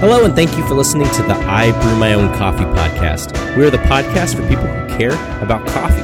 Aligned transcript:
Hello, 0.00 0.24
and 0.24 0.32
thank 0.32 0.56
you 0.56 0.64
for 0.68 0.74
listening 0.74 1.08
to 1.10 1.22
the 1.22 1.34
I 1.34 1.72
Brew 1.82 1.96
My 1.96 2.14
Own 2.14 2.32
Coffee 2.36 2.62
podcast. 2.62 3.56
We 3.56 3.64
are 3.64 3.70
the 3.70 3.78
podcast 3.78 4.36
for 4.36 4.46
people 4.46 4.68
who 4.68 4.96
care 4.96 5.14
about 5.42 5.66
coffee. 5.66 6.02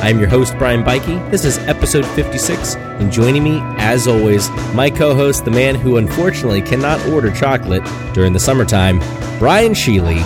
I 0.00 0.08
am 0.08 0.18
your 0.18 0.28
host, 0.28 0.58
Brian 0.58 0.82
Bikey. 0.82 1.14
This 1.30 1.44
is 1.44 1.58
episode 1.58 2.04
56, 2.04 2.74
and 2.74 3.12
joining 3.12 3.44
me, 3.44 3.60
as 3.78 4.08
always, 4.08 4.50
my 4.74 4.90
co 4.90 5.14
host, 5.14 5.44
the 5.44 5.52
man 5.52 5.76
who 5.76 5.98
unfortunately 5.98 6.60
cannot 6.60 7.00
order 7.06 7.30
chocolate 7.30 7.84
during 8.14 8.32
the 8.32 8.40
summertime, 8.40 8.98
Brian 9.38 9.74
Sheely. 9.74 10.24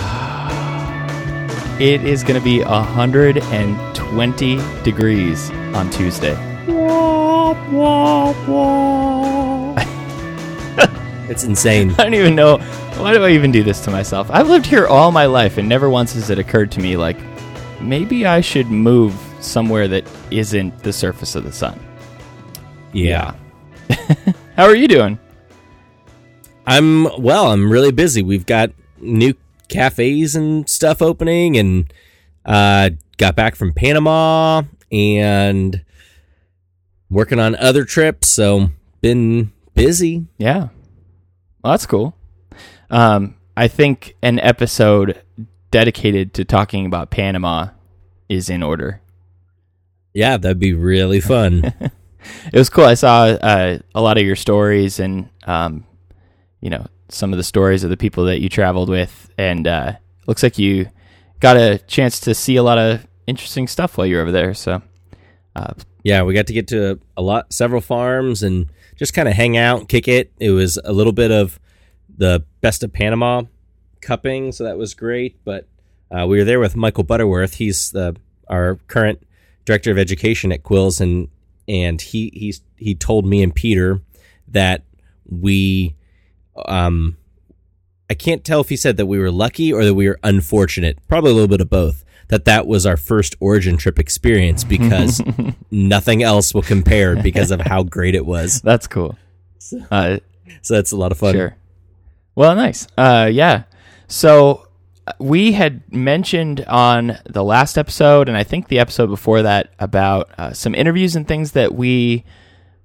It 1.79 2.03
is 2.03 2.23
going 2.23 2.39
to 2.39 2.43
be 2.43 2.63
120 2.63 4.61
degrees 4.81 5.51
on 5.75 5.91
Tuesday. 5.91 6.35
It's 11.31 11.45
insane. 11.45 11.91
I 11.91 12.03
don't 12.03 12.13
even 12.13 12.35
know. 12.35 12.57
Why 13.01 13.13
do 13.13 13.23
I 13.23 13.31
even 13.31 13.51
do 13.51 13.63
this 13.63 13.79
to 13.85 13.91
myself? 13.91 14.29
I've 14.29 14.47
lived 14.47 14.67
here 14.67 14.85
all 14.85 15.11
my 15.11 15.25
life, 15.25 15.57
and 15.57 15.67
never 15.67 15.89
once 15.89 16.13
has 16.13 16.29
it 16.29 16.37
occurred 16.37 16.71
to 16.73 16.79
me, 16.79 16.97
like, 16.97 17.17
maybe 17.81 18.27
I 18.27 18.41
should 18.41 18.67
move 18.67 19.19
somewhere 19.39 19.87
that 19.87 20.07
isn't 20.29 20.83
the 20.83 20.93
surface 20.93 21.33
of 21.33 21.43
the 21.43 21.51
sun. 21.51 21.79
Yeah. 22.93 23.33
How 24.55 24.65
are 24.65 24.75
you 24.75 24.87
doing? 24.87 25.17
I'm, 26.67 27.07
well, 27.19 27.47
I'm 27.51 27.71
really 27.71 27.91
busy. 27.91 28.21
We've 28.21 28.45
got 28.45 28.69
new 28.99 29.33
cafes 29.67 30.35
and 30.35 30.69
stuff 30.69 31.01
opening, 31.01 31.57
and 31.57 31.91
uh, 32.45 32.91
got 33.17 33.35
back 33.35 33.55
from 33.55 33.73
Panama 33.73 34.61
and 34.91 35.83
working 37.09 37.39
on 37.39 37.55
other 37.55 37.83
trips. 37.83 38.27
So, 38.27 38.69
been 39.01 39.51
busy. 39.73 40.27
Yeah. 40.37 40.67
Well, 41.63 41.73
that's 41.73 41.87
cool. 41.87 42.15
Um, 42.91 43.35
I 43.57 43.67
think 43.67 44.15
an 44.21 44.39
episode 44.39 45.21
dedicated 45.71 46.33
to 46.35 46.45
talking 46.45 46.85
about 46.85 47.09
Panama 47.09 47.69
is 48.29 48.49
in 48.49 48.61
order. 48.61 49.01
Yeah, 50.13 50.37
that'd 50.37 50.59
be 50.59 50.73
really 50.73 51.21
fun. 51.21 51.73
It 52.53 52.57
was 52.57 52.69
cool. 52.69 52.85
I 52.85 52.93
saw 52.93 53.23
uh, 53.23 53.79
a 53.95 54.01
lot 54.01 54.17
of 54.17 54.23
your 54.23 54.35
stories 54.35 54.99
and, 54.99 55.29
um, 55.45 55.85
you 56.59 56.69
know, 56.69 56.85
some 57.09 57.33
of 57.33 57.37
the 57.37 57.43
stories 57.43 57.83
of 57.83 57.89
the 57.89 57.97
people 57.97 58.25
that 58.25 58.39
you 58.39 58.49
traveled 58.49 58.89
with, 58.89 59.29
and 59.37 59.67
uh, 59.67 59.93
looks 60.27 60.43
like 60.43 60.57
you 60.57 60.89
got 61.39 61.57
a 61.57 61.79
chance 61.79 62.19
to 62.21 62.35
see 62.35 62.55
a 62.55 62.63
lot 62.63 62.77
of 62.77 63.05
interesting 63.27 63.67
stuff 63.67 63.97
while 63.97 64.07
you 64.07 64.15
were 64.15 64.21
over 64.21 64.31
there. 64.31 64.53
So, 64.53 64.81
uh, 65.55 65.73
yeah, 66.03 66.23
we 66.23 66.33
got 66.33 66.47
to 66.47 66.53
get 66.53 66.67
to 66.69 66.99
a 67.17 67.21
lot, 67.21 67.51
several 67.51 67.81
farms, 67.81 68.43
and 68.43 68.71
just 68.95 69.13
kind 69.13 69.27
of 69.27 69.33
hang 69.33 69.57
out, 69.57 69.89
kick 69.89 70.07
it. 70.07 70.31
It 70.39 70.51
was 70.51 70.77
a 70.83 70.93
little 70.93 71.13
bit 71.13 71.31
of 71.31 71.59
the 72.21 72.45
best 72.61 72.83
of 72.83 72.93
Panama 72.93 73.41
cupping, 73.99 74.51
so 74.51 74.63
that 74.63 74.77
was 74.77 74.93
great. 74.93 75.43
But 75.43 75.67
uh, 76.11 76.27
we 76.27 76.37
were 76.37 76.43
there 76.43 76.59
with 76.59 76.75
Michael 76.75 77.03
Butterworth. 77.03 77.55
He's 77.55 77.91
the 77.91 78.15
our 78.47 78.75
current 78.87 79.25
director 79.65 79.89
of 79.91 79.97
education 79.97 80.51
at 80.51 80.61
Quills, 80.61 81.01
and 81.01 81.29
and 81.67 81.99
he 81.99 82.29
he's 82.33 82.61
he 82.77 82.93
told 82.93 83.25
me 83.25 83.41
and 83.41 83.53
Peter 83.55 84.01
that 84.47 84.83
we 85.27 85.95
um 86.67 87.17
I 88.09 88.13
can't 88.13 88.43
tell 88.43 88.61
if 88.61 88.69
he 88.69 88.75
said 88.75 88.97
that 88.97 89.05
we 89.07 89.17
were 89.17 89.31
lucky 89.31 89.73
or 89.73 89.83
that 89.83 89.95
we 89.95 90.07
were 90.07 90.19
unfortunate. 90.23 90.99
Probably 91.07 91.31
a 91.31 91.33
little 91.33 91.47
bit 91.47 91.61
of 91.61 91.69
both. 91.69 92.03
That 92.27 92.45
that 92.45 92.67
was 92.67 92.85
our 92.85 92.97
first 92.97 93.35
origin 93.39 93.77
trip 93.77 93.97
experience 93.97 94.63
because 94.63 95.21
nothing 95.71 96.21
else 96.21 96.53
will 96.53 96.61
compare 96.61 97.15
because 97.21 97.49
of 97.51 97.61
how 97.61 97.81
great 97.83 98.13
it 98.13 98.25
was. 98.27 98.61
that's 98.61 98.85
cool. 98.87 99.17
Uh, 99.89 100.17
So 100.61 100.75
that's 100.75 100.91
a 100.91 100.97
lot 100.97 101.11
of 101.11 101.17
fun. 101.17 101.33
Sure. 101.33 101.55
Well, 102.35 102.55
nice. 102.55 102.87
Uh, 102.97 103.29
yeah. 103.31 103.63
So 104.07 104.67
uh, 105.05 105.13
we 105.19 105.53
had 105.53 105.91
mentioned 105.93 106.63
on 106.65 107.17
the 107.25 107.43
last 107.43 107.77
episode, 107.77 108.29
and 108.29 108.37
I 108.37 108.43
think 108.43 108.67
the 108.67 108.79
episode 108.79 109.07
before 109.07 109.41
that, 109.41 109.73
about 109.79 110.31
uh, 110.37 110.53
some 110.53 110.73
interviews 110.75 111.15
and 111.15 111.27
things 111.27 111.53
that 111.53 111.73
we 111.73 112.23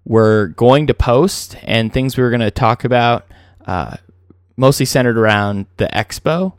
were 0.04 0.48
going 0.56 0.86
to 0.86 0.94
post 0.94 1.56
and 1.62 1.92
things 1.92 2.16
we 2.16 2.22
were 2.22 2.30
going 2.30 2.40
to 2.40 2.50
talk 2.50 2.84
about, 2.84 3.26
uh, 3.66 3.96
mostly 4.56 4.86
centered 4.86 5.18
around 5.18 5.66
the 5.76 5.86
expo. 5.92 6.54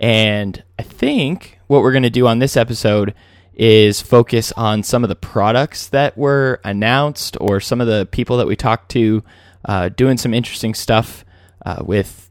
And 0.00 0.62
I 0.78 0.82
think 0.82 1.58
what 1.66 1.82
we're 1.82 1.92
going 1.92 2.02
to 2.02 2.10
do 2.10 2.26
on 2.26 2.38
this 2.38 2.56
episode 2.56 3.14
is 3.54 4.02
focus 4.02 4.52
on 4.52 4.82
some 4.82 5.04
of 5.04 5.08
the 5.08 5.16
products 5.16 5.88
that 5.88 6.18
were 6.18 6.60
announced 6.64 7.36
or 7.40 7.60
some 7.60 7.80
of 7.80 7.86
the 7.86 8.06
people 8.10 8.36
that 8.38 8.46
we 8.46 8.56
talked 8.56 8.90
to 8.90 9.22
uh, 9.66 9.88
doing 9.90 10.16
some 10.18 10.34
interesting 10.34 10.74
stuff 10.74 11.24
uh, 11.64 11.82
with 11.84 12.30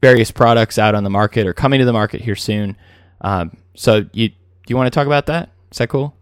various 0.00 0.30
products 0.30 0.78
out 0.78 0.94
on 0.94 1.04
the 1.04 1.10
market 1.10 1.46
or 1.46 1.52
coming 1.52 1.78
to 1.78 1.84
the 1.84 1.92
market 1.92 2.20
here 2.20 2.36
soon. 2.36 2.76
Um, 3.20 3.56
so 3.74 4.04
you 4.12 4.28
do 4.28 4.34
you 4.68 4.76
want 4.76 4.92
to 4.92 4.96
talk 4.96 5.06
about 5.06 5.26
that? 5.26 5.50
Is 5.70 5.78
that 5.78 5.88
cool? 5.88 6.16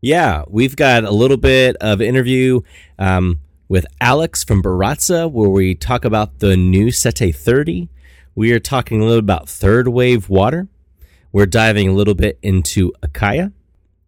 Yeah, 0.00 0.44
we've 0.48 0.76
got 0.76 1.04
a 1.04 1.10
little 1.10 1.36
bit 1.36 1.76
of 1.76 2.00
interview 2.00 2.60
um, 2.98 3.40
with 3.68 3.86
Alex 4.00 4.44
from 4.44 4.62
Baratza 4.62 5.30
where 5.30 5.48
we 5.48 5.74
talk 5.74 6.04
about 6.04 6.38
the 6.38 6.56
new 6.56 6.90
Sette 6.90 7.34
30. 7.34 7.88
We 8.34 8.52
are 8.52 8.60
talking 8.60 9.00
a 9.00 9.04
little 9.04 9.18
about 9.18 9.48
third 9.48 9.88
wave 9.88 10.28
water. 10.28 10.68
We're 11.32 11.46
diving 11.46 11.88
a 11.88 11.92
little 11.92 12.14
bit 12.14 12.38
into 12.42 12.92
Acaia. 13.02 13.52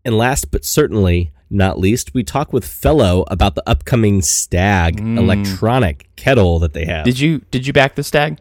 And 0.05 0.17
last 0.17 0.51
but 0.51 0.65
certainly 0.65 1.31
not 1.53 1.79
least, 1.79 2.15
we 2.15 2.25
talk 2.25 2.53
with 2.53 2.65
Fellow 2.65 3.25
about 3.29 3.55
the 3.55 3.63
upcoming 3.69 4.23
Stagg 4.23 5.01
electronic 5.01 6.09
kettle 6.17 6.59
that 6.61 6.73
they 6.73 6.85
have. 6.87 7.05
Did 7.05 7.21
you 7.21 7.41
did 7.51 7.67
you 7.67 7.73
back 7.73 7.95
the 7.95 8.03
Stagg? 8.03 8.39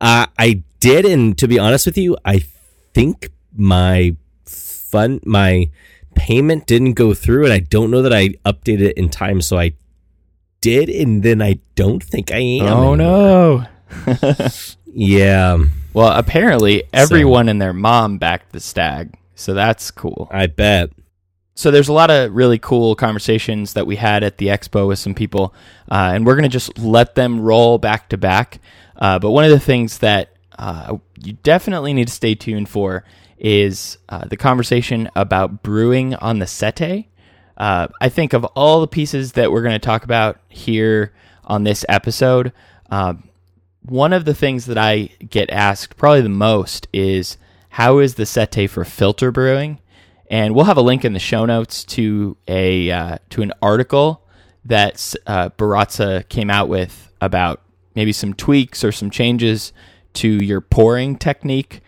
Uh, 0.00 0.26
I 0.38 0.62
did, 0.80 1.04
and 1.06 1.36
to 1.38 1.48
be 1.48 1.58
honest 1.58 1.86
with 1.86 1.96
you, 1.96 2.16
I 2.24 2.44
think 2.94 3.30
my 3.56 4.14
fun 4.44 5.20
my 5.24 5.70
payment 6.14 6.66
didn't 6.66 6.92
go 6.94 7.14
through, 7.14 7.44
and 7.44 7.52
I 7.52 7.60
don't 7.60 7.90
know 7.90 8.02
that 8.02 8.12
I 8.12 8.28
updated 8.44 8.80
it 8.90 8.98
in 8.98 9.08
time. 9.08 9.40
So 9.40 9.58
I 9.58 9.72
did, 10.60 10.88
and 10.88 11.22
then 11.22 11.40
I 11.40 11.60
don't 11.74 12.02
think 12.02 12.30
I 12.30 12.38
am. 12.38 12.66
Oh 12.66 12.92
anymore. 12.94 12.96
no. 12.96 14.48
Yeah, 14.98 15.58
Well, 15.92 16.08
apparently 16.18 16.84
everyone 16.94 17.50
and 17.50 17.60
their 17.60 17.74
mom 17.74 18.16
backed 18.16 18.52
the 18.52 18.60
Stagg, 18.60 19.14
so 19.34 19.52
that's 19.52 19.90
cool. 19.90 20.26
I 20.30 20.46
bet. 20.46 20.88
So 21.56 21.70
there's 21.70 21.88
a 21.88 21.92
lot 21.94 22.10
of 22.10 22.34
really 22.34 22.58
cool 22.58 22.94
conversations 22.94 23.72
that 23.72 23.86
we 23.86 23.96
had 23.96 24.22
at 24.22 24.36
the 24.36 24.48
expo 24.48 24.86
with 24.86 24.98
some 24.98 25.14
people, 25.14 25.54
uh, 25.90 26.12
and 26.14 26.26
we're 26.26 26.34
going 26.34 26.42
to 26.42 26.50
just 26.50 26.78
let 26.78 27.14
them 27.14 27.40
roll 27.40 27.78
back 27.78 28.10
to 28.10 28.18
back. 28.18 28.60
Uh, 28.94 29.18
but 29.18 29.30
one 29.30 29.44
of 29.44 29.50
the 29.50 29.58
things 29.58 29.98
that 29.98 30.34
uh, 30.58 30.98
you 31.18 31.32
definitely 31.42 31.94
need 31.94 32.08
to 32.08 32.12
stay 32.12 32.34
tuned 32.34 32.68
for 32.68 33.04
is 33.38 33.96
uh, 34.10 34.26
the 34.26 34.36
conversation 34.36 35.08
about 35.16 35.62
brewing 35.62 36.14
on 36.16 36.40
the 36.40 36.46
Sette. 36.46 37.06
Uh, 37.56 37.88
I 38.02 38.10
think 38.10 38.34
of 38.34 38.44
all 38.54 38.82
the 38.82 38.86
pieces 38.86 39.32
that 39.32 39.50
we're 39.50 39.62
going 39.62 39.72
to 39.72 39.78
talk 39.78 40.04
about 40.04 40.38
here 40.50 41.14
on 41.44 41.64
this 41.64 41.86
episode, 41.88 42.52
uh, 42.90 43.14
one 43.80 44.12
of 44.12 44.26
the 44.26 44.34
things 44.34 44.66
that 44.66 44.76
I 44.76 45.08
get 45.30 45.48
asked 45.48 45.96
probably 45.96 46.20
the 46.20 46.28
most 46.28 46.86
is 46.92 47.38
how 47.70 47.98
is 47.98 48.16
the 48.16 48.26
Sette 48.26 48.68
for 48.68 48.84
filter 48.84 49.30
brewing? 49.30 49.78
And 50.28 50.54
we'll 50.54 50.64
have 50.64 50.76
a 50.76 50.82
link 50.82 51.04
in 51.04 51.12
the 51.12 51.18
show 51.18 51.46
notes 51.46 51.84
to 51.84 52.36
a 52.48 52.90
uh, 52.90 53.18
to 53.30 53.42
an 53.42 53.52
article 53.62 54.22
that 54.64 55.14
uh, 55.26 55.50
Baratza 55.50 56.28
came 56.28 56.50
out 56.50 56.68
with 56.68 57.12
about 57.20 57.62
maybe 57.94 58.12
some 58.12 58.34
tweaks 58.34 58.82
or 58.82 58.92
some 58.92 59.10
changes 59.10 59.72
to 60.14 60.28
your 60.28 60.60
pouring 60.60 61.16
technique 61.16 61.80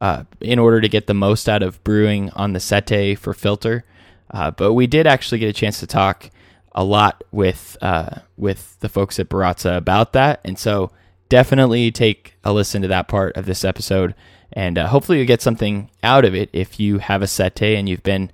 uh, 0.00 0.24
in 0.40 0.58
order 0.58 0.80
to 0.80 0.88
get 0.88 1.06
the 1.06 1.14
most 1.14 1.48
out 1.48 1.62
of 1.62 1.82
brewing 1.84 2.30
on 2.30 2.52
the 2.52 2.60
Sette 2.60 3.18
for 3.18 3.34
filter. 3.34 3.84
Uh, 4.30 4.50
but 4.50 4.72
we 4.72 4.86
did 4.86 5.06
actually 5.06 5.38
get 5.38 5.48
a 5.48 5.52
chance 5.52 5.78
to 5.80 5.86
talk 5.86 6.30
a 6.74 6.82
lot 6.82 7.22
with 7.30 7.76
uh, 7.82 8.20
with 8.36 8.78
the 8.80 8.88
folks 8.88 9.20
at 9.20 9.28
Baratza 9.28 9.76
about 9.76 10.14
that, 10.14 10.40
and 10.44 10.58
so 10.58 10.90
definitely 11.28 11.90
take 11.90 12.34
a 12.42 12.52
listen 12.52 12.82
to 12.82 12.88
that 12.88 13.08
part 13.08 13.36
of 13.36 13.46
this 13.46 13.64
episode, 13.64 14.14
and 14.52 14.78
uh, 14.78 14.86
hopefully 14.88 15.18
you 15.18 15.24
get 15.24 15.42
something 15.42 15.90
out 16.02 16.24
of 16.24 16.34
it 16.34 16.50
if 16.52 16.78
you 16.78 16.98
have 16.98 17.22
a 17.22 17.26
Sette 17.26 17.62
and 17.62 17.88
you've 17.88 18.02
been 18.02 18.30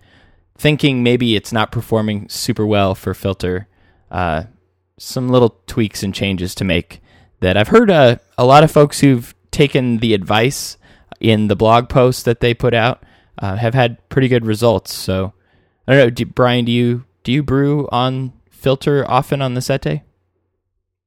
thinking 0.57 1.03
maybe 1.03 1.37
it's 1.37 1.53
not 1.53 1.71
performing 1.71 2.29
super 2.29 2.67
well 2.67 2.95
for 2.95 3.15
filter. 3.15 3.69
Uh, 4.11 4.45
some 4.99 5.29
little 5.29 5.61
tweaks 5.67 6.03
and 6.03 6.15
changes 6.15 6.55
to 6.57 6.65
make 6.65 7.01
that 7.41 7.57
I've 7.57 7.69
heard 7.69 7.91
uh, 7.91 8.17
a 8.37 8.45
lot 8.45 8.65
of 8.65 8.71
folks 8.71 9.01
who've 9.01 9.35
taken 9.51 9.99
the 9.99 10.15
advice 10.15 10.77
in 11.21 11.49
the 11.49 11.57
blog 11.57 11.89
post 11.89 12.25
that 12.25 12.41
they 12.41 12.55
put 12.55 12.75
out 12.75 13.03
uh, 13.39 13.57
have 13.57 13.75
had 13.75 13.97
pretty 14.09 14.29
good 14.29 14.45
results. 14.45 14.93
So 14.93 15.33
I 15.87 15.93
don't 15.93 16.05
know, 16.07 16.11
do, 16.11 16.27
Brian, 16.27 16.65
do 16.65 16.73
you 16.73 17.05
do 17.23 17.33
you 17.33 17.43
brew 17.43 17.89
on 17.93 18.33
filter 18.51 19.09
often 19.09 19.41
on 19.41 19.55
the 19.55 19.61
Sette? 19.61 20.03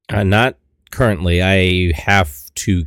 Uh, 0.08 0.22
not 0.22 0.56
currently. 0.90 1.42
I 1.42 1.92
have 1.92 2.52
to 2.54 2.86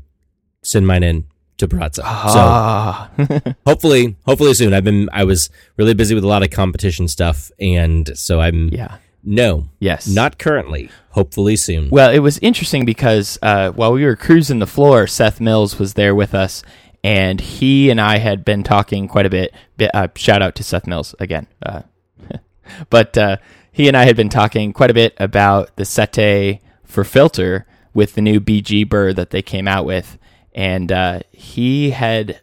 send 0.63 0.87
mine 0.87 1.03
in 1.03 1.25
to 1.57 1.67
Baratza. 1.67 2.01
Ah, 2.03 3.09
So 3.17 3.53
hopefully, 3.65 4.15
hopefully 4.25 4.53
soon. 4.53 4.73
I've 4.73 4.83
been 4.83 5.09
I 5.13 5.23
was 5.23 5.49
really 5.77 5.93
busy 5.93 6.15
with 6.15 6.23
a 6.23 6.27
lot 6.27 6.43
of 6.43 6.51
competition 6.51 7.07
stuff, 7.07 7.51
and 7.59 8.17
so 8.17 8.39
I'm 8.41 8.69
yeah. 8.69 8.97
No. 9.27 9.69
Yes. 9.79 10.07
Not 10.07 10.37
currently. 10.37 10.91
Hopefully 11.09 11.55
soon. 11.55 11.89
Well, 11.89 12.11
it 12.11 12.19
was 12.19 12.37
interesting 12.39 12.85
because 12.85 13.39
uh, 13.41 13.71
while 13.71 13.91
we 13.91 14.05
were 14.05 14.15
cruising 14.15 14.59
the 14.59 14.67
floor, 14.67 15.07
Seth 15.07 15.41
Mills 15.41 15.79
was 15.79 15.95
there 15.95 16.13
with 16.13 16.35
us, 16.35 16.61
and 17.03 17.41
he 17.41 17.89
and 17.89 17.99
I 17.99 18.17
had 18.19 18.45
been 18.45 18.61
talking 18.61 19.07
quite 19.07 19.25
a 19.25 19.29
bit. 19.31 19.51
Uh, 19.79 20.09
shout 20.15 20.43
out 20.43 20.53
to 20.55 20.63
Seth 20.63 20.85
Mills 20.85 21.15
again. 21.19 21.47
Uh, 21.65 21.81
but 22.91 23.17
uh, 23.17 23.37
he 23.71 23.87
and 23.87 23.97
I 23.97 24.05
had 24.05 24.15
been 24.15 24.29
talking 24.29 24.73
quite 24.73 24.91
a 24.91 24.95
bit 24.95 25.15
about 25.17 25.75
the 25.75 25.85
Sette 25.85 26.59
for 26.83 27.03
filter 27.03 27.65
with 27.95 28.13
the 28.13 28.21
new 28.21 28.39
BG 28.39 28.87
burr 28.87 29.11
that 29.13 29.31
they 29.31 29.41
came 29.41 29.67
out 29.67 29.85
with, 29.85 30.19
and 30.55 30.89
uh, 30.89 31.19
he 31.33 31.91
had 31.91 32.39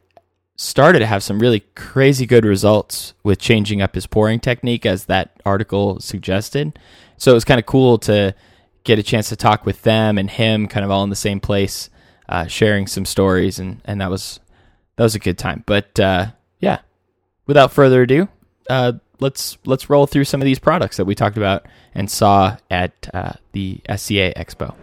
started 0.57 1.01
to 1.01 1.07
have 1.07 1.23
some 1.23 1.41
really 1.41 1.61
crazy 1.75 2.27
good 2.27 2.45
results 2.45 3.15
with 3.25 3.39
changing 3.41 3.81
up 3.81 3.95
his 3.95 4.07
pouring 4.07 4.39
technique, 4.39 4.85
as 4.85 5.07
that 5.07 5.41
article 5.45 5.99
suggested. 5.99 6.79
So 7.17 7.31
it 7.31 7.35
was 7.35 7.45
kind 7.45 7.59
of 7.59 7.65
cool 7.65 7.99
to 8.01 8.35
get 8.85 8.99
a 8.99 9.03
chance 9.03 9.31
to 9.31 9.37
talk 9.37 9.65
with 9.65 9.83
them 9.83 10.19
and 10.19 10.31
him, 10.31 10.69
kind 10.69 10.85
of 10.85 10.91
all 10.91 11.03
in 11.03 11.11
the 11.11 11.17
same 11.17 11.41
place, 11.41 11.89
uh, 12.29 12.47
sharing 12.47 12.87
some 12.87 13.07
stories, 13.07 13.59
and 13.59 13.81
and 13.87 14.01
that 14.03 14.11
was 14.11 14.41
that 14.97 15.05
was 15.05 15.15
a 15.15 15.19
good 15.19 15.39
time. 15.39 15.65
But 15.65 15.99
uh, 15.99 16.33
yeah, 16.61 16.81
without 17.47 17.73
further 17.73 18.03
ado, 18.03 18.29
uh, 18.69 18.93
let's 19.21 19.57
let's 19.65 19.89
roll 19.89 20.07
through 20.07 20.25
some 20.25 20.43
of 20.43 20.45
these 20.45 20.59
products 20.59 20.99
that 20.99 21.07
we 21.07 21.15
talked 21.15 21.39
about 21.39 21.65
and 21.95 22.11
saw 22.11 22.59
at 22.71 23.09
uh, 23.15 23.33
the 23.53 23.81
SCA 23.89 24.35
Expo. 24.37 24.75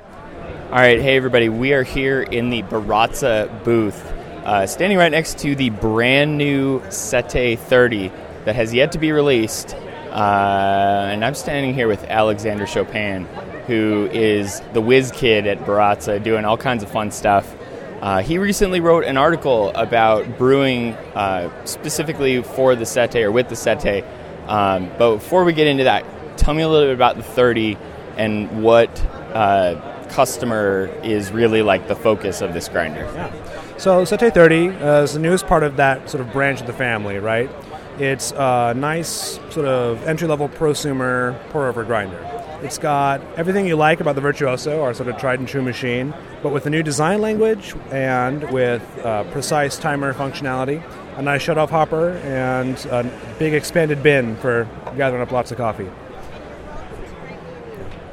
All 0.69 0.75
right, 0.75 1.01
hey 1.01 1.17
everybody, 1.17 1.49
we 1.49 1.73
are 1.73 1.81
here 1.81 2.21
in 2.21 2.51
the 2.51 2.61
Baratza 2.61 3.63
booth, 3.63 4.05
uh, 4.45 4.67
standing 4.67 4.99
right 4.99 5.11
next 5.11 5.39
to 5.39 5.55
the 5.55 5.71
brand 5.71 6.37
new 6.37 6.79
Sette 6.91 7.57
30 7.57 8.11
that 8.45 8.53
has 8.53 8.71
yet 8.71 8.91
to 8.91 8.99
be 8.99 9.11
released. 9.11 9.73
Uh, 9.73 11.07
and 11.11 11.25
I'm 11.25 11.33
standing 11.33 11.73
here 11.73 11.87
with 11.87 12.03
Alexander 12.03 12.67
Chopin, 12.67 13.25
who 13.65 14.09
is 14.13 14.61
the 14.73 14.79
whiz 14.79 15.09
kid 15.11 15.47
at 15.47 15.57
Baratza, 15.61 16.21
doing 16.21 16.45
all 16.45 16.55
kinds 16.55 16.83
of 16.83 16.91
fun 16.91 17.09
stuff. 17.09 17.51
Uh, 17.99 18.21
he 18.21 18.37
recently 18.37 18.79
wrote 18.79 19.05
an 19.05 19.17
article 19.17 19.71
about 19.71 20.37
brewing 20.37 20.93
uh, 21.15 21.65
specifically 21.65 22.43
for 22.43 22.75
the 22.75 22.85
Sette 22.85 23.15
or 23.15 23.31
with 23.31 23.49
the 23.49 23.55
Sette. 23.55 24.05
Um, 24.47 24.91
but 24.99 25.15
before 25.15 25.45
we 25.45 25.53
get 25.53 25.65
into 25.65 25.85
that, 25.85 26.05
tell 26.37 26.53
me 26.53 26.61
a 26.61 26.69
little 26.69 26.89
bit 26.89 26.93
about 26.93 27.15
the 27.15 27.23
30 27.23 27.75
and 28.17 28.61
what 28.61 29.03
uh, 29.33 29.88
customer 30.09 30.91
is 31.03 31.31
really 31.31 31.61
like 31.61 31.87
the 31.87 31.95
focus 31.95 32.41
of 32.41 32.53
this 32.53 32.67
grinder. 32.67 33.01
Yeah. 33.13 33.77
So 33.77 34.03
Sette 34.03 34.33
30 34.33 34.69
uh, 34.69 35.03
is 35.03 35.13
the 35.13 35.19
newest 35.19 35.47
part 35.47 35.63
of 35.63 35.77
that 35.77 36.09
sort 36.09 36.21
of 36.21 36.31
branch 36.33 36.61
of 36.61 36.67
the 36.67 36.73
family, 36.73 37.17
right? 37.17 37.49
It's 37.97 38.31
a 38.31 38.73
nice 38.75 39.39
sort 39.49 39.65
of 39.65 40.05
entry-level 40.07 40.49
prosumer 40.49 41.37
pour-over 41.49 41.83
grinder. 41.83 42.25
It's 42.61 42.77
got 42.77 43.21
everything 43.37 43.67
you 43.67 43.77
like 43.77 44.01
about 44.01 44.15
the 44.15 44.21
Virtuoso, 44.21 44.81
our 44.83 44.93
sort 44.93 45.07
of 45.07 45.17
tried 45.17 45.39
and 45.39 45.47
true 45.47 45.61
machine, 45.61 46.13
but 46.43 46.51
with 46.51 46.65
a 46.65 46.69
new 46.69 46.83
design 46.83 47.21
language 47.21 47.73
and 47.91 48.49
with 48.51 48.83
uh, 49.05 49.23
precise 49.31 49.77
timer 49.77 50.13
functionality, 50.13 50.83
a 51.17 51.21
nice 51.21 51.41
shut-off 51.41 51.69
hopper, 51.69 52.11
and 52.23 52.77
a 52.87 53.09
big 53.39 53.53
expanded 53.53 54.03
bin 54.03 54.35
for 54.37 54.67
gathering 54.97 55.21
up 55.21 55.31
lots 55.31 55.51
of 55.51 55.57
coffee. 55.57 55.89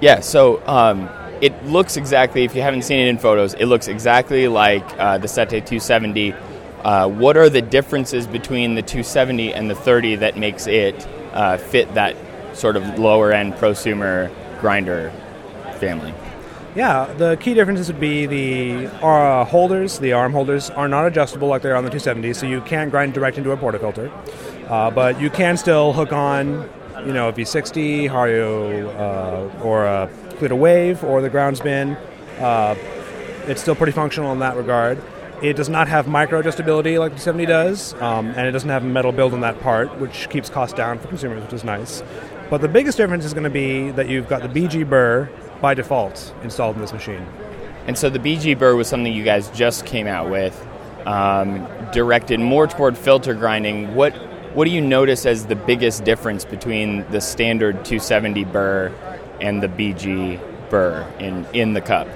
Yeah, 0.01 0.21
so 0.21 0.65
um, 0.67 1.09
it 1.41 1.65
looks 1.67 1.97
exactly, 1.97 2.45
if 2.45 2.55
you 2.55 2.63
haven't 2.63 2.83
seen 2.83 3.01
it 3.01 3.09
in 3.09 3.19
photos, 3.19 3.55
it 3.55 3.67
looks 3.67 3.89
exactly 3.89 4.49
like 4.49 4.85
uh, 4.99 5.19
the 5.19 5.29
Sette 5.29 5.51
270. 5.51 6.33
Uh, 6.85 7.09
what 7.09 7.37
are 7.37 7.49
the 7.49 7.63
differences 7.63 8.27
between 8.27 8.75
the 8.75 8.83
270 8.83 9.53
and 9.53 9.69
the 9.69 9.75
30 9.75 10.17
that 10.17 10.37
makes 10.37 10.67
it 10.67 11.07
uh, 11.33 11.57
fit 11.57 11.93
that 11.95 12.17
sort 12.57 12.77
of 12.77 12.99
lower 12.99 13.33
end 13.33 13.55
prosumer 13.55 14.31
grinder 14.61 15.11
family? 15.79 16.15
Yeah, 16.75 17.13
the 17.15 17.37
key 17.37 17.55
differences 17.55 17.89
would 17.89 18.01
be 18.01 18.27
the 18.27 18.87
uh, 19.03 19.45
holders, 19.47 19.99
the 19.99 20.13
arm 20.13 20.33
holders, 20.33 20.69
are 20.69 20.89
not 20.89 21.07
adjustable 21.07 21.49
like 21.49 21.63
they 21.63 21.71
are 21.71 21.77
on 21.77 21.85
the 21.85 21.91
270, 21.91 22.35
so 22.35 22.47
you 22.47 22.61
can't 22.61 22.91
grind 22.91 23.15
direct 23.15 23.39
into 23.39 23.51
a 23.53 23.57
portafilter. 23.57 24.13
Uh, 24.69 24.91
but 24.91 25.19
you 25.19 25.31
can 25.31 25.57
still 25.57 25.95
hook 25.95 26.13
on, 26.13 26.69
you 27.07 27.15
know, 27.15 27.29
a 27.29 27.33
V60, 27.33 28.11
Hario, 28.11 28.95
uh, 28.95 29.63
or 29.65 29.87
a 29.87 30.11
Kalita 30.39 30.57
Wave, 30.57 31.03
or 31.05 31.21
the 31.21 31.31
grounds 31.31 31.61
bin. 31.61 31.97
Uh, 32.39 32.75
it's 33.47 33.63
still 33.63 33.75
pretty 33.75 33.93
functional 33.93 34.33
in 34.33 34.41
that 34.41 34.57
regard. 34.57 35.03
It 35.43 35.55
does 35.55 35.69
not 35.69 35.87
have 35.89 36.09
micro 36.09 36.43
adjustability 36.43 36.99
like 36.99 37.13
the 37.13 37.21
70 37.21 37.47
does, 37.47 37.95
um, 37.95 38.29
and 38.29 38.47
it 38.47 38.53
doesn't 38.53 38.71
have 38.71 38.85
a 38.85 38.87
metal 38.87 39.13
build 39.13 39.35
on 39.35 39.41
that 39.41 39.61
part, 39.61 39.99
which 39.99 40.31
keeps 40.31 40.49
costs 40.49 40.75
down 40.75 40.99
for 40.99 41.09
consumers, 41.09 41.43
which 41.43 41.53
is 41.53 41.63
nice. 41.63 42.03
But 42.49 42.63
the 42.63 42.69
biggest 42.69 42.97
difference 42.97 43.25
is 43.25 43.35
going 43.35 43.45
to 43.45 43.51
be 43.51 43.91
that 43.93 44.09
you've 44.09 44.29
got 44.29 44.43
the 44.43 44.49
BG 44.49 44.89
burr 44.89 45.29
by 45.61 45.75
default 45.75 46.35
installed 46.43 46.77
in 46.77 46.83
this 46.83 46.93
machine. 46.93 47.27
And 47.87 47.97
so 47.99 48.09
the 48.09 48.19
BG 48.19 48.59
burr 48.59 48.75
was 48.77 48.89
something 48.89 49.13
you 49.13 49.25
guys 49.25 49.51
just 49.51 49.85
came 49.85 50.07
out 50.07 50.31
with, 50.31 50.67
um, 51.07 51.67
directed 51.93 52.41
more 52.41 52.67
toward 52.67 52.97
filter 52.97 53.35
grinding. 53.35 53.95
What 53.95 54.15
what 54.55 54.65
do 54.65 54.71
you 54.71 54.81
notice 54.81 55.27
as 55.27 55.45
the 55.45 55.55
biggest 55.55 56.05
difference 56.05 56.47
between 56.47 57.05
the 57.11 57.21
standard 57.21 57.85
270 57.85 58.45
burr 58.45 58.91
and 59.41 59.63
the 59.63 59.69
BG 59.69 60.41
burr 60.71 61.07
in 61.19 61.47
in 61.53 61.73
the 61.73 61.81
cup? 61.81 62.09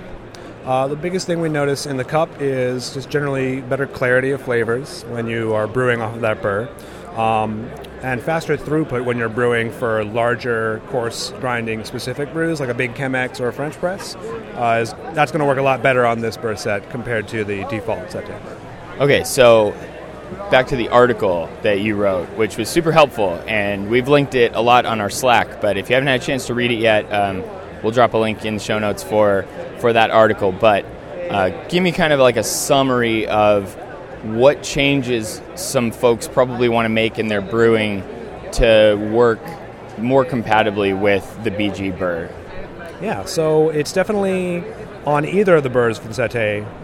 Uh, 0.65 0.87
the 0.87 0.97
biggest 0.97 1.27
thing 1.27 1.41
we 1.41 1.49
notice 1.49 1.87
in 1.87 1.97
the 1.97 2.05
cup 2.05 2.29
is 2.41 2.93
just 2.93 3.09
generally 3.09 3.63
better 3.63 3.87
clarity 3.87 4.31
of 4.31 4.43
flavors 4.43 5.03
when 5.05 5.27
you 5.27 5.55
are 5.55 5.67
brewing 5.67 6.03
off 6.03 6.15
of 6.15 6.21
that 6.21 6.43
burr. 6.43 6.69
Um, 7.17 7.71
and 8.03 8.23
faster 8.23 8.57
throughput 8.57 9.05
when 9.05 9.19
you're 9.19 9.29
brewing 9.29 9.71
for 9.73 10.05
larger 10.05 10.81
coarse 10.89 11.33
grinding 11.41 11.85
specific 11.85 12.33
brews 12.33 12.61
like 12.61 12.69
a 12.69 12.75
big 12.75 12.95
Chemex 12.95 13.41
or 13.41 13.49
a 13.49 13.53
French 13.53 13.75
press. 13.75 14.15
Uh, 14.17 14.81
is, 14.83 14.93
that's 15.15 15.33
going 15.33 15.41
to 15.41 15.47
work 15.47 15.59
a 15.59 15.63
lot 15.63 15.83
better 15.83 16.07
on 16.07 16.21
this 16.21 16.37
burr 16.37 16.57
set 16.57 16.89
compared 16.91 17.27
to 17.29 17.45
the 17.45 17.65
default 17.65 18.11
setting. 18.11 18.37
Okay, 19.01 19.25
so 19.25 19.75
back 20.51 20.69
to 20.69 20.77
the 20.77 20.89
article 20.89 21.49
that 21.63 21.81
you 21.81 21.97
wrote, 21.97 22.27
which 22.37 22.57
was 22.57 22.69
super 22.69 22.93
helpful, 22.93 23.43
and 23.47 23.89
we've 23.91 24.09
linked 24.09 24.35
it 24.35 24.55
a 24.55 24.61
lot 24.61 24.87
on 24.87 25.01
our 25.01 25.11
Slack. 25.11 25.61
But 25.61 25.77
if 25.77 25.89
you 25.89 25.95
haven't 25.95 26.09
had 26.09 26.21
a 26.21 26.25
chance 26.25 26.47
to 26.47 26.55
read 26.55 26.71
it 26.71 26.79
yet, 26.79 27.13
um, 27.13 27.43
we'll 27.83 27.93
drop 27.93 28.15
a 28.15 28.19
link 28.19 28.45
in 28.45 28.55
the 28.55 28.61
show 28.61 28.79
notes 28.79 29.03
for 29.03 29.47
for 29.79 29.93
that 29.93 30.11
article. 30.11 30.53
But 30.53 30.85
uh, 31.31 31.51
give 31.69 31.83
me 31.83 31.93
kind 31.93 32.13
of 32.13 32.21
like 32.21 32.37
a 32.37 32.45
summary 32.45 33.27
of 33.27 33.75
what 34.25 34.63
changes 34.63 35.41
some 35.55 35.91
folks 35.91 36.29
probably 36.29 36.69
want 36.69 36.85
to 36.85 36.91
make 36.91 37.19
in 37.19 37.29
their 37.29 37.41
brewing 37.41 38.03
to 38.53 38.97
work 39.13 39.41
more 39.99 40.25
compatibly 40.25 40.93
with 40.93 41.25
the 41.45 41.51
BG 41.51 41.97
burr? 41.99 42.31
Yeah, 43.01 43.25
so 43.25 43.71
it's 43.71 43.93
definitely 43.93 44.65
on 45.07 45.25
either 45.25 45.57
of 45.57 45.63
the 45.63 45.71
burrs 45.71 45.99
for 45.99 46.09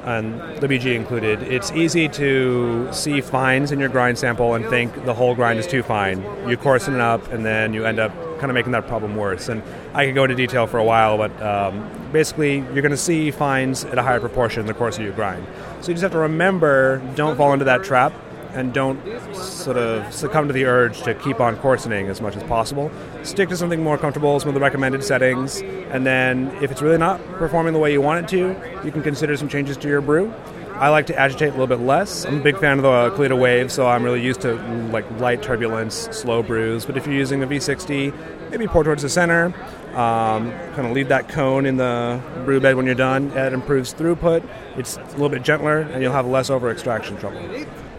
and 0.04 0.40
BG 0.68 0.94
included, 0.94 1.42
it's 1.42 1.70
easy 1.72 2.08
to 2.08 2.88
see 2.92 3.20
fines 3.20 3.72
in 3.72 3.78
your 3.78 3.88
grind 3.88 4.18
sample 4.18 4.54
and 4.54 4.64
think 4.66 5.04
the 5.04 5.12
whole 5.12 5.34
grind 5.34 5.58
is 5.58 5.66
too 5.66 5.82
fine. 5.82 6.22
You 6.48 6.56
coarsen 6.56 6.94
it 6.94 7.00
up, 7.00 7.30
and 7.30 7.44
then 7.44 7.74
you 7.74 7.84
end 7.84 7.98
up 7.98 8.12
kind 8.38 8.50
of 8.50 8.54
making 8.54 8.72
that 8.72 8.86
problem 8.86 9.16
worse. 9.16 9.48
And 9.48 9.62
I 9.94 10.06
could 10.06 10.14
go 10.14 10.24
into 10.24 10.34
detail 10.34 10.66
for 10.66 10.78
a 10.78 10.84
while, 10.84 11.18
but 11.18 11.42
um, 11.42 11.90
basically, 12.12 12.56
you're 12.56 12.82
going 12.82 12.90
to 12.90 12.96
see 12.96 13.30
fines 13.30 13.84
at 13.84 13.98
a 13.98 14.02
higher 14.02 14.20
proportion 14.20 14.60
in 14.60 14.66
the 14.66 14.74
course 14.74 14.96
of 14.96 15.04
your 15.04 15.12
grind. 15.12 15.46
So 15.80 15.88
you 15.88 15.94
just 15.94 16.02
have 16.02 16.12
to 16.12 16.18
remember 16.18 17.02
don't 17.14 17.36
fall 17.36 17.52
into 17.52 17.66
that 17.66 17.84
trap 17.84 18.12
and 18.56 18.72
don't 18.72 18.98
sort 19.34 19.76
of 19.76 20.12
succumb 20.12 20.46
to 20.48 20.52
the 20.52 20.64
urge 20.64 21.02
to 21.02 21.14
keep 21.14 21.40
on 21.40 21.56
coarsening 21.58 22.08
as 22.08 22.20
much 22.20 22.36
as 22.36 22.42
possible. 22.44 22.90
Stick 23.22 23.48
to 23.50 23.56
something 23.56 23.82
more 23.82 23.98
comfortable, 23.98 24.40
some 24.40 24.48
of 24.48 24.54
the 24.54 24.60
recommended 24.60 25.04
settings, 25.04 25.60
and 25.60 26.06
then 26.06 26.48
if 26.62 26.70
it's 26.70 26.82
really 26.82 26.98
not 26.98 27.22
performing 27.34 27.72
the 27.72 27.78
way 27.78 27.92
you 27.92 28.00
want 28.00 28.24
it 28.24 28.28
to, 28.30 28.56
you 28.84 28.90
can 28.90 29.02
consider 29.02 29.36
some 29.36 29.48
changes 29.48 29.76
to 29.76 29.88
your 29.88 30.00
brew. 30.00 30.32
I 30.74 30.90
like 30.90 31.06
to 31.06 31.18
agitate 31.18 31.48
a 31.48 31.52
little 31.52 31.66
bit 31.66 31.80
less. 31.80 32.26
I'm 32.26 32.40
a 32.40 32.42
big 32.42 32.58
fan 32.58 32.78
of 32.78 32.82
the 32.82 33.16
Kalita 33.16 33.38
Wave, 33.38 33.72
so 33.72 33.86
I'm 33.86 34.02
really 34.02 34.22
used 34.22 34.42
to 34.42 34.56
like 34.92 35.10
light 35.18 35.42
turbulence, 35.42 36.08
slow 36.10 36.42
brews. 36.42 36.84
But 36.84 36.98
if 36.98 37.06
you're 37.06 37.16
using 37.16 37.42
a 37.42 37.46
V60, 37.46 38.50
maybe 38.50 38.66
pour 38.66 38.84
towards 38.84 39.02
the 39.02 39.08
center. 39.08 39.54
Um, 39.94 40.50
kind 40.74 40.86
of 40.86 40.92
leave 40.92 41.08
that 41.08 41.30
cone 41.30 41.64
in 41.64 41.78
the 41.78 42.20
brew 42.44 42.60
bed 42.60 42.76
when 42.76 42.84
you're 42.84 42.94
done. 42.94 43.30
It 43.30 43.54
improves 43.54 43.94
throughput. 43.94 44.46
It's 44.76 44.98
a 44.98 45.02
little 45.12 45.30
bit 45.30 45.42
gentler, 45.42 45.78
and 45.80 46.02
you'll 46.02 46.12
have 46.12 46.26
less 46.26 46.50
over 46.50 46.70
extraction 46.70 47.16
trouble. 47.16 47.40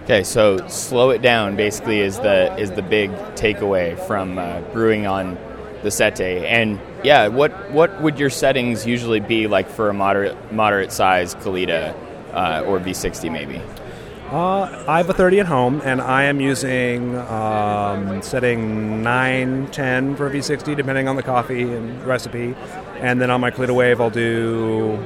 Okay, 0.08 0.24
so 0.24 0.66
slow 0.70 1.10
it 1.10 1.22
down 1.22 1.58
basically 1.58 2.00
is 2.00 2.18
the 2.20 2.56
is 2.58 2.72
the 2.72 2.82
big 2.82 3.12
takeaway 3.36 4.00
from 4.08 4.38
uh, 4.38 4.62
brewing 4.72 5.06
on 5.06 5.38
the 5.84 5.92
Sette. 5.92 6.22
And 6.22 6.80
yeah, 7.04 7.28
what 7.28 7.52
what 7.72 8.02
would 8.02 8.18
your 8.18 8.30
settings 8.30 8.86
usually 8.86 9.20
be 9.20 9.48
like 9.48 9.68
for 9.68 9.90
a 9.90 9.94
moderate 9.94 10.54
moderate 10.54 10.94
size 10.94 11.36
Kalita 11.36 11.94
uh, 12.32 12.64
or 12.66 12.80
V60 12.80 13.30
maybe? 13.30 13.62
Uh, 14.32 14.86
I 14.88 14.96
have 14.96 15.10
a 15.10 15.14
30 15.14 15.42
at 15.42 15.46
home, 15.46 15.82
and 15.84 16.00
I 16.00 16.24
am 16.24 16.40
using 16.40 17.18
um, 17.18 18.22
setting 18.22 19.04
9, 19.04 19.68
10 19.72 20.16
for 20.16 20.28
a 20.28 20.30
V60, 20.30 20.76
depending 20.76 21.10
on 21.10 21.18
the 21.18 21.24
coffee 21.24 21.64
and 21.64 22.02
recipe. 22.06 22.56
And 23.02 23.20
then 23.20 23.30
on 23.30 23.42
my 23.42 23.52
Kalita 23.52 23.76
Wave, 23.76 24.00
I'll 24.00 24.10
do 24.10 24.98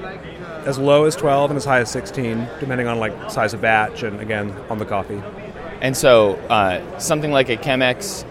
as 0.66 0.78
low 0.78 1.06
as 1.06 1.16
12 1.16 1.52
and 1.52 1.58
as 1.58 1.66
high 1.66 1.80
as 1.80 1.90
16, 1.92 2.48
depending 2.60 2.88
on 2.88 3.00
like 3.00 3.32
size 3.32 3.54
of 3.54 3.62
batch 3.62 4.04
and 4.04 4.20
again 4.20 4.52
on 4.70 4.78
the 4.78 4.86
coffee. 4.86 5.22
And 5.82 5.98
so 5.98 6.36
uh, 6.50 7.00
something 7.00 7.32
like 7.32 7.50
a 7.50 7.58
Chemex 7.58 8.26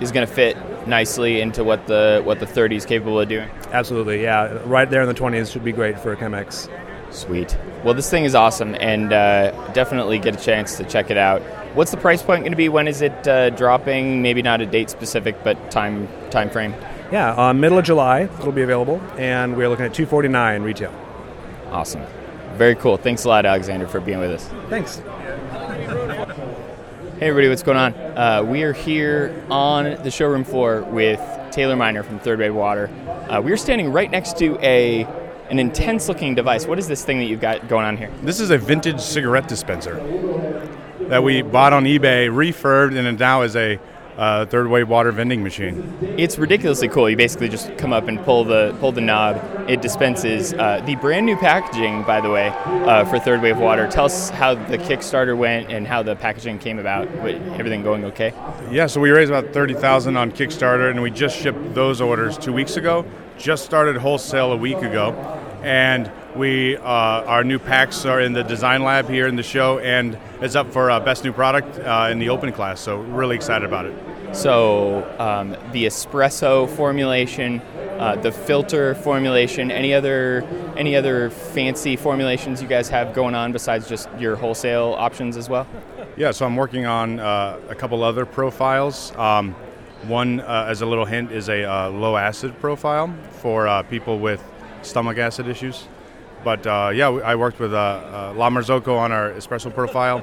is 0.00 0.10
going 0.10 0.26
to 0.26 0.32
fit 0.32 0.56
nicely 0.86 1.40
into 1.40 1.64
what 1.64 1.86
the 1.86 2.22
what 2.24 2.40
the 2.40 2.46
30 2.46 2.76
is 2.76 2.86
capable 2.86 3.20
of 3.20 3.28
doing. 3.28 3.48
Absolutely, 3.72 4.22
yeah. 4.22 4.58
Right 4.64 4.88
there 4.88 5.02
in 5.02 5.08
the 5.08 5.14
20s 5.14 5.52
should 5.52 5.64
be 5.64 5.72
great 5.72 5.98
for 5.98 6.12
a 6.12 6.16
Chemex. 6.16 6.70
Sweet. 7.12 7.56
Well, 7.84 7.94
this 7.94 8.10
thing 8.10 8.24
is 8.24 8.34
awesome, 8.34 8.74
and 8.80 9.12
uh, 9.12 9.72
definitely 9.72 10.18
get 10.18 10.40
a 10.40 10.44
chance 10.44 10.76
to 10.78 10.84
check 10.84 11.10
it 11.10 11.16
out. 11.16 11.42
What's 11.74 11.90
the 11.90 11.96
price 11.96 12.22
point 12.22 12.42
going 12.42 12.52
to 12.52 12.56
be? 12.56 12.68
When 12.68 12.88
is 12.88 13.02
it 13.02 13.28
uh, 13.28 13.50
dropping? 13.50 14.22
Maybe 14.22 14.42
not 14.42 14.60
a 14.60 14.66
date 14.66 14.90
specific, 14.90 15.36
but 15.44 15.70
time 15.70 16.08
time 16.30 16.50
frame. 16.50 16.74
Yeah, 17.12 17.34
uh, 17.34 17.52
middle 17.52 17.78
of 17.78 17.84
July 17.84 18.22
it'll 18.22 18.52
be 18.52 18.62
available, 18.62 19.00
and 19.16 19.56
we're 19.56 19.68
looking 19.68 19.84
at 19.84 19.94
249 19.94 20.62
retail. 20.62 21.03
Awesome. 21.74 22.02
Very 22.52 22.76
cool. 22.76 22.96
Thanks 22.96 23.24
a 23.24 23.28
lot, 23.28 23.44
Alexander, 23.44 23.88
for 23.88 23.98
being 23.98 24.20
with 24.20 24.30
us. 24.30 24.48
Thanks. 24.70 24.98
Hey, 27.18 27.28
everybody, 27.28 27.48
what's 27.48 27.64
going 27.64 27.76
on? 27.76 27.94
Uh, 27.94 28.44
we 28.46 28.62
are 28.62 28.72
here 28.72 29.44
on 29.50 30.00
the 30.04 30.10
showroom 30.10 30.44
floor 30.44 30.82
with 30.82 31.18
Taylor 31.50 31.74
Miner 31.74 32.04
from 32.04 32.20
Third 32.20 32.38
Wave 32.38 32.54
Water. 32.54 32.88
Uh, 33.28 33.40
we're 33.40 33.56
standing 33.56 33.90
right 33.90 34.08
next 34.08 34.38
to 34.38 34.56
a 34.60 35.02
an 35.50 35.58
intense 35.58 36.08
looking 36.08 36.36
device. 36.36 36.64
What 36.64 36.78
is 36.78 36.86
this 36.86 37.04
thing 37.04 37.18
that 37.18 37.24
you've 37.24 37.40
got 37.40 37.66
going 37.68 37.84
on 37.84 37.96
here? 37.96 38.12
This 38.22 38.38
is 38.38 38.50
a 38.50 38.56
vintage 38.56 39.00
cigarette 39.00 39.48
dispenser 39.48 39.96
that 41.08 41.24
we 41.24 41.42
bought 41.42 41.72
on 41.72 41.84
eBay, 41.86 42.30
refurbed, 42.30 42.96
and 42.96 43.08
it 43.08 43.18
now 43.18 43.42
is 43.42 43.56
a 43.56 43.80
uh, 44.16 44.46
third 44.46 44.68
wave 44.68 44.88
water 44.88 45.12
vending 45.12 45.42
machine. 45.42 45.96
It's 46.16 46.38
ridiculously 46.38 46.88
cool. 46.88 47.10
You 47.10 47.16
basically 47.16 47.48
just 47.48 47.76
come 47.78 47.92
up 47.92 48.08
and 48.08 48.22
pull 48.24 48.44
the 48.44 48.76
pull 48.80 48.92
the 48.92 49.00
knob. 49.00 49.36
It 49.68 49.82
dispenses 49.82 50.52
uh, 50.52 50.82
the 50.86 50.96
brand 50.96 51.26
new 51.26 51.36
packaging, 51.36 52.04
by 52.04 52.20
the 52.20 52.30
way, 52.30 52.48
uh, 52.48 53.04
for 53.06 53.18
third 53.18 53.42
wave 53.42 53.58
water. 53.58 53.88
Tell 53.88 54.04
us 54.04 54.30
how 54.30 54.54
the 54.54 54.78
Kickstarter 54.78 55.36
went 55.36 55.70
and 55.70 55.86
how 55.86 56.02
the 56.02 56.16
packaging 56.16 56.58
came 56.58 56.78
about. 56.78 57.08
Everything 57.08 57.82
going 57.82 58.04
okay? 58.04 58.32
Yeah, 58.70 58.86
so 58.86 59.00
we 59.00 59.10
raised 59.10 59.30
about 59.30 59.52
thirty 59.52 59.74
thousand 59.74 60.16
on 60.16 60.32
Kickstarter, 60.32 60.90
and 60.90 61.02
we 61.02 61.10
just 61.10 61.36
shipped 61.36 61.74
those 61.74 62.00
orders 62.00 62.38
two 62.38 62.52
weeks 62.52 62.76
ago. 62.76 63.04
Just 63.36 63.64
started 63.64 63.96
wholesale 63.96 64.52
a 64.52 64.56
week 64.56 64.78
ago, 64.78 65.12
and 65.62 66.10
we 66.36 66.76
uh, 66.76 66.82
our 66.82 67.44
new 67.44 67.58
packs 67.58 68.04
are 68.04 68.20
in 68.20 68.32
the 68.32 68.42
design 68.42 68.82
lab 68.82 69.08
here 69.08 69.26
in 69.26 69.36
the 69.36 69.42
show, 69.42 69.78
and 69.78 70.18
it's 70.40 70.54
up 70.54 70.72
for 70.72 70.90
uh, 70.90 71.00
best 71.00 71.24
new 71.24 71.32
product 71.32 71.78
uh, 71.78 72.08
in 72.10 72.18
the 72.18 72.28
open 72.28 72.52
class. 72.52 72.80
So 72.80 72.98
really 73.00 73.36
excited 73.36 73.64
about 73.64 73.86
it. 73.86 73.94
So 74.34 75.04
um, 75.18 75.50
the 75.72 75.84
espresso 75.84 76.68
formulation, 76.68 77.60
uh, 77.98 78.16
the 78.16 78.32
filter 78.32 78.96
formulation, 78.96 79.70
any 79.70 79.94
other 79.94 80.42
any 80.76 80.96
other 80.96 81.30
fancy 81.30 81.96
formulations 81.96 82.60
you 82.60 82.68
guys 82.68 82.88
have 82.88 83.14
going 83.14 83.34
on 83.34 83.52
besides 83.52 83.88
just 83.88 84.08
your 84.18 84.34
wholesale 84.34 84.94
options 84.98 85.36
as 85.36 85.48
well? 85.48 85.66
Yeah, 86.16 86.30
so 86.32 86.46
I'm 86.46 86.56
working 86.56 86.86
on 86.86 87.20
uh, 87.20 87.58
a 87.68 87.74
couple 87.74 88.02
other 88.02 88.26
profiles. 88.26 89.14
Um, 89.16 89.54
one, 90.06 90.40
uh, 90.40 90.66
as 90.68 90.82
a 90.82 90.86
little 90.86 91.06
hint, 91.06 91.32
is 91.32 91.48
a 91.48 91.64
uh, 91.64 91.88
low 91.90 92.16
acid 92.16 92.58
profile 92.60 93.12
for 93.30 93.66
uh, 93.66 93.82
people 93.84 94.18
with 94.18 94.42
stomach 94.82 95.18
acid 95.18 95.48
issues. 95.48 95.88
But 96.44 96.66
uh, 96.66 96.92
yeah, 96.94 97.08
I 97.08 97.34
worked 97.34 97.58
with 97.58 97.72
La 97.72 98.50
Marzocco 98.50 98.96
on 98.98 99.10
our 99.10 99.30
espresso 99.30 99.74
profile 99.74 100.22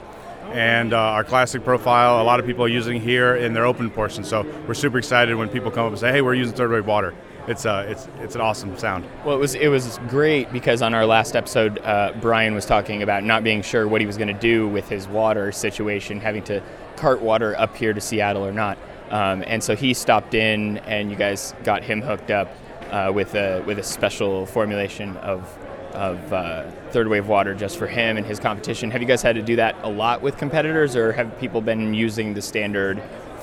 and 0.53 0.93
uh, 0.93 0.97
our 0.97 1.23
classic 1.23 1.63
profile. 1.63 2.21
A 2.21 2.23
lot 2.23 2.39
of 2.39 2.45
people 2.45 2.63
are 2.65 2.69
using 2.69 3.01
here 3.01 3.35
in 3.35 3.53
their 3.53 3.65
open 3.65 3.89
portion. 3.89 4.23
So 4.23 4.45
we're 4.67 4.73
super 4.73 4.97
excited 4.97 5.35
when 5.35 5.49
people 5.49 5.71
come 5.71 5.85
up 5.85 5.91
and 5.91 5.99
say, 5.99 6.11
"Hey, 6.11 6.21
we're 6.21 6.35
using 6.35 6.55
third 6.55 6.71
wave 6.71 6.85
water." 6.85 7.13
It's 7.47 7.65
uh, 7.65 7.85
it's 7.89 8.07
it's 8.19 8.35
an 8.35 8.41
awesome 8.41 8.77
sound. 8.77 9.05
Well, 9.25 9.35
it 9.35 9.39
was 9.39 9.55
it 9.55 9.67
was 9.69 9.99
great 10.09 10.51
because 10.51 10.81
on 10.81 10.93
our 10.93 11.05
last 11.05 11.35
episode, 11.35 11.79
uh, 11.79 12.13
Brian 12.21 12.53
was 12.53 12.65
talking 12.65 13.01
about 13.01 13.23
not 13.23 13.43
being 13.43 13.61
sure 13.61 13.87
what 13.87 14.01
he 14.01 14.07
was 14.07 14.17
going 14.17 14.27
to 14.27 14.39
do 14.39 14.67
with 14.67 14.87
his 14.89 15.07
water 15.07 15.51
situation, 15.51 16.19
having 16.19 16.43
to 16.43 16.61
cart 16.97 17.21
water 17.21 17.57
up 17.57 17.75
here 17.75 17.93
to 17.93 18.01
Seattle 18.01 18.45
or 18.45 18.51
not. 18.51 18.77
Um, 19.09 19.43
and 19.45 19.63
so 19.63 19.75
he 19.75 19.93
stopped 19.93 20.33
in, 20.33 20.77
and 20.79 21.09
you 21.09 21.17
guys 21.17 21.53
got 21.63 21.83
him 21.83 22.01
hooked 22.01 22.31
up 22.31 22.49
uh, 22.91 23.11
with 23.13 23.33
a 23.35 23.63
with 23.65 23.79
a 23.79 23.83
special 23.83 24.45
formulation 24.45 25.17
of 25.17 25.57
of 25.93 26.33
uh, 26.33 26.69
third 26.91 27.07
wave 27.07 27.27
water 27.27 27.53
just 27.53 27.77
for 27.77 27.87
him 27.87 28.17
and 28.17 28.25
his 28.25 28.39
competition. 28.39 28.91
Have 28.91 29.01
you 29.01 29.07
guys 29.07 29.21
had 29.21 29.35
to 29.35 29.41
do 29.41 29.55
that 29.57 29.75
a 29.83 29.89
lot 29.89 30.21
with 30.21 30.37
competitors, 30.37 30.95
or 30.95 31.11
have 31.13 31.37
people 31.39 31.61
been 31.61 31.93
using 31.93 32.33
the 32.33 32.41
standard 32.41 33.01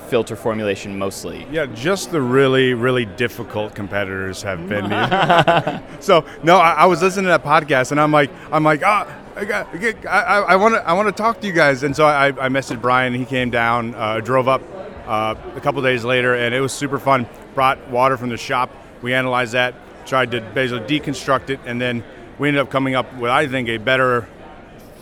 filter 0.09 0.37
formulation 0.37 0.99
mostly? 0.99 1.47
Yeah, 1.51 1.67
just 1.67 2.11
the 2.11 2.21
really, 2.21 2.75
really 2.75 3.05
difficult 3.05 3.75
competitors 3.75 4.43
have 4.43 4.69
been. 4.69 4.85
so 6.01 6.25
no, 6.43 6.59
I, 6.59 6.73
I, 6.73 6.87
was 6.87 7.03
listening 7.03 7.25
to 7.25 7.31
that 7.31 7.45
podcast, 7.45 7.93
and 7.93 8.01
I'm 8.01 8.13
like, 8.13 8.31
I'm 8.51 8.65
like, 8.65 8.83
ah. 8.85 9.07
Oh, 9.41 9.41
I 9.41 10.57
want 10.57 10.75
to 10.75 10.89
I 10.89 10.95
want 10.95 11.07
to 11.07 11.13
talk 11.13 11.41
to 11.43 11.47
you 11.47 11.53
guys, 11.53 11.85
and 11.85 11.95
so 11.95 12.07
I, 12.07 12.29
I 12.29 12.49
messaged 12.49 12.81
Brian. 12.83 13.15
He 13.15 13.25
came 13.25 13.51
down, 13.51 13.95
uh, 13.95 14.19
drove 14.19 14.49
up 14.49 14.63
uh, 15.07 15.37
a 15.55 15.61
couple 15.61 15.81
days 15.81 16.05
later, 16.05 16.35
and 16.35 16.53
it 16.53 16.61
was 16.61 16.73
super 16.73 16.99
fun. 16.99 17.25
Brought 17.55 17.89
water 17.89 18.17
from 18.17 18.31
the 18.31 18.37
shop. 18.37 18.71
We 19.01 19.15
analyzed 19.15 19.53
that, 19.53 19.75
tried 20.07 20.33
to 20.33 20.41
basically 20.41 20.99
deconstruct 20.99 21.51
it, 21.51 21.61
and 21.67 21.81
then 21.81 22.03
we 22.39 22.49
ended 22.49 22.61
up 22.61 22.71
coming 22.71 22.95
up 22.95 23.13
with, 23.17 23.31
I 23.31 23.47
think, 23.47 23.69
a 23.69 23.79
better 23.79 24.29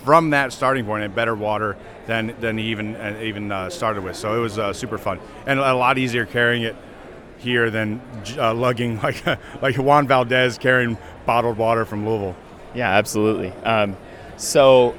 from 0.05 0.31
that 0.31 0.53
starting 0.53 0.85
point, 0.85 1.03
a 1.05 1.09
better 1.09 1.35
water 1.35 1.77
than 2.07 2.35
than 2.41 2.57
he 2.59 2.67
even 2.67 2.95
uh, 2.97 3.19
even 3.23 3.51
uh, 3.51 3.69
started 3.69 4.05
with. 4.05 4.17
So 4.17 4.37
it 4.37 4.41
was 4.41 4.59
uh, 4.59 4.73
super 4.73 4.99
fun 4.99 5.19
and 5.47 5.59
a 5.59 5.75
lot 5.75 5.99
easier 5.99 6.25
carrying 6.25 6.63
it 6.63 6.77
here 7.39 7.71
than 7.71 8.01
uh, 8.39 8.55
lugging 8.55 9.01
like 9.03 9.25
like 9.61 9.77
Juan 9.77 10.07
Valdez 10.07 10.59
carrying 10.59 10.97
bottled 11.27 11.59
water 11.59 11.85
from 11.85 12.07
Louisville. 12.07 12.37
Yeah, 12.75 12.91
absolutely. 12.91 13.51
Um, 13.65 13.97
so 14.37 14.97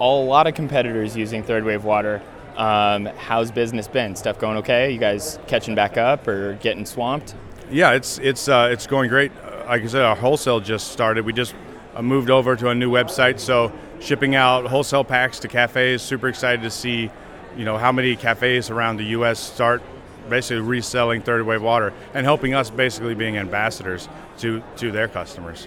a 0.00 0.06
lot 0.06 0.46
of 0.46 0.54
competitors 0.54 1.16
using 1.16 1.42
third 1.42 1.64
wave 1.64 1.84
water. 1.84 2.22
Um, 2.56 3.06
how's 3.06 3.52
business 3.52 3.86
been? 3.86 4.16
Stuff 4.16 4.38
going 4.38 4.56
okay? 4.58 4.90
You 4.90 4.98
guys 4.98 5.38
catching 5.46 5.76
back 5.76 5.96
up 5.96 6.26
or 6.26 6.54
getting 6.54 6.84
swamped? 6.84 7.34
Yeah, 7.70 7.92
it's 7.92 8.18
it's 8.18 8.48
uh, 8.48 8.68
it's 8.72 8.86
going 8.86 9.08
great. 9.08 9.30
Like 9.66 9.82
I 9.82 9.86
said, 9.86 10.02
our 10.02 10.16
wholesale 10.16 10.58
just 10.58 10.90
started. 10.90 11.24
We 11.24 11.32
just 11.32 11.54
uh, 11.94 12.02
moved 12.02 12.30
over 12.30 12.56
to 12.56 12.68
a 12.68 12.74
new 12.74 12.90
website, 12.90 13.38
so 13.38 13.72
shipping 14.00 14.34
out 14.34 14.66
wholesale 14.66 15.04
packs 15.04 15.38
to 15.40 15.48
cafes. 15.48 16.02
Super 16.02 16.28
excited 16.28 16.62
to 16.62 16.70
see, 16.70 17.10
you 17.56 17.64
know, 17.64 17.76
how 17.76 17.92
many 17.92 18.16
cafes 18.16 18.70
around 18.70 18.96
the 18.96 19.04
U.S. 19.04 19.38
start 19.38 19.82
basically 20.28 20.60
reselling 20.60 21.22
third 21.22 21.44
wave 21.46 21.62
water 21.62 21.92
and 22.14 22.24
helping 22.24 22.54
us 22.54 22.70
basically 22.70 23.14
being 23.14 23.36
ambassadors 23.36 24.08
to 24.38 24.62
to 24.76 24.90
their 24.90 25.08
customers. 25.08 25.66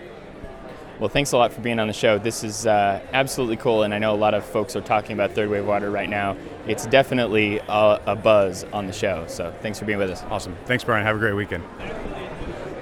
Well, 1.01 1.09
thanks 1.09 1.31
a 1.31 1.37
lot 1.37 1.51
for 1.51 1.61
being 1.61 1.79
on 1.79 1.87
the 1.87 1.93
show. 1.93 2.19
This 2.19 2.43
is 2.43 2.67
uh, 2.67 3.01
absolutely 3.11 3.57
cool, 3.57 3.81
and 3.81 3.91
I 3.91 3.97
know 3.97 4.13
a 4.13 4.15
lot 4.15 4.35
of 4.35 4.45
folks 4.45 4.75
are 4.75 4.81
talking 4.81 5.13
about 5.13 5.31
third 5.31 5.49
wave 5.49 5.65
water 5.65 5.89
right 5.89 6.07
now. 6.07 6.37
It's 6.67 6.85
definitely 6.85 7.57
a, 7.57 7.99
a 8.05 8.15
buzz 8.15 8.65
on 8.65 8.85
the 8.85 8.93
show. 8.93 9.25
So 9.27 9.51
thanks 9.61 9.79
for 9.79 9.85
being 9.85 9.97
with 9.97 10.11
us. 10.11 10.21
Awesome. 10.29 10.55
Thanks, 10.65 10.83
Brian. 10.83 11.03
Have 11.03 11.15
a 11.15 11.19
great 11.19 11.33
weekend. 11.33 11.63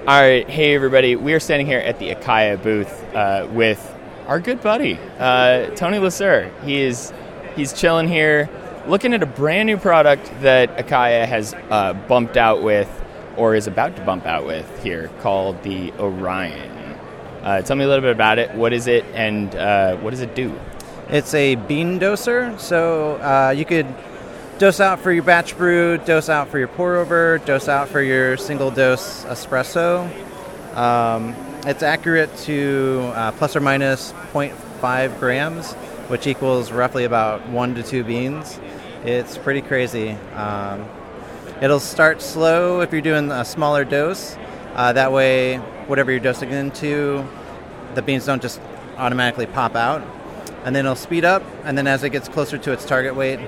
All 0.06 0.18
right, 0.18 0.48
hey 0.48 0.74
everybody. 0.74 1.14
We 1.14 1.34
are 1.34 1.40
standing 1.40 1.66
here 1.66 1.78
at 1.78 1.98
the 1.98 2.14
Acaia 2.14 2.56
booth 2.62 3.04
uh, 3.14 3.46
with 3.52 3.94
our 4.26 4.40
good 4.40 4.62
buddy 4.62 4.98
uh, 5.18 5.66
Tony 5.76 5.98
Lasser. 5.98 6.50
He 6.64 6.80
is 6.80 7.12
he's 7.54 7.74
chilling 7.74 8.08
here, 8.08 8.48
looking 8.86 9.12
at 9.12 9.22
a 9.22 9.26
brand 9.26 9.66
new 9.66 9.76
product 9.76 10.30
that 10.40 10.74
Acaia 10.78 11.26
has 11.26 11.52
uh, 11.68 11.92
bumped 11.92 12.38
out 12.38 12.62
with, 12.62 12.88
or 13.36 13.54
is 13.54 13.66
about 13.66 13.94
to 13.96 14.02
bump 14.06 14.24
out 14.24 14.46
with 14.46 14.82
here, 14.82 15.10
called 15.20 15.62
the 15.64 15.92
Orion. 15.98 16.70
Uh, 17.42 17.60
tell 17.60 17.76
me 17.76 17.84
a 17.84 17.86
little 17.86 18.00
bit 18.00 18.12
about 18.12 18.38
it. 18.38 18.54
What 18.54 18.72
is 18.72 18.86
it, 18.86 19.04
and 19.12 19.54
uh, 19.54 19.98
what 19.98 20.12
does 20.12 20.22
it 20.22 20.34
do? 20.34 20.58
It's 21.10 21.34
a 21.34 21.56
bean 21.56 22.00
doser, 22.00 22.58
so 22.58 23.16
uh, 23.16 23.50
you 23.54 23.66
could 23.66 23.86
dose 24.60 24.78
out 24.78 25.00
for 25.00 25.10
your 25.10 25.22
batch 25.22 25.56
brew, 25.56 25.96
dose 25.96 26.28
out 26.28 26.46
for 26.48 26.58
your 26.58 26.68
pour 26.68 26.96
over, 26.96 27.38
dose 27.46 27.66
out 27.66 27.88
for 27.88 28.02
your 28.02 28.36
single 28.36 28.70
dose 28.70 29.24
espresso. 29.24 30.04
Um, 30.76 31.34
it's 31.64 31.82
accurate 31.82 32.36
to 32.40 33.10
uh, 33.14 33.32
plus 33.32 33.56
or 33.56 33.60
minus 33.60 34.12
0.5 34.34 35.18
grams, 35.18 35.72
which 36.08 36.26
equals 36.26 36.72
roughly 36.72 37.04
about 37.04 37.48
one 37.48 37.74
to 37.74 37.82
two 37.82 38.04
beans. 38.04 38.60
It's 39.02 39.38
pretty 39.38 39.62
crazy. 39.62 40.10
Um, 40.34 40.86
it'll 41.62 41.80
start 41.80 42.20
slow 42.20 42.82
if 42.82 42.92
you're 42.92 43.00
doing 43.00 43.32
a 43.32 43.46
smaller 43.46 43.86
dose. 43.86 44.36
Uh, 44.74 44.92
that 44.92 45.10
way, 45.10 45.56
whatever 45.86 46.10
you're 46.10 46.20
dosing 46.20 46.50
into, 46.50 47.26
the 47.94 48.02
beans 48.02 48.26
don't 48.26 48.42
just 48.42 48.60
automatically 48.98 49.46
pop 49.46 49.74
out. 49.74 50.02
And 50.66 50.76
then 50.76 50.84
it'll 50.84 50.96
speed 50.96 51.24
up, 51.24 51.42
and 51.64 51.78
then 51.78 51.86
as 51.86 52.04
it 52.04 52.10
gets 52.10 52.28
closer 52.28 52.58
to 52.58 52.72
its 52.72 52.84
target 52.84 53.16
weight, 53.16 53.40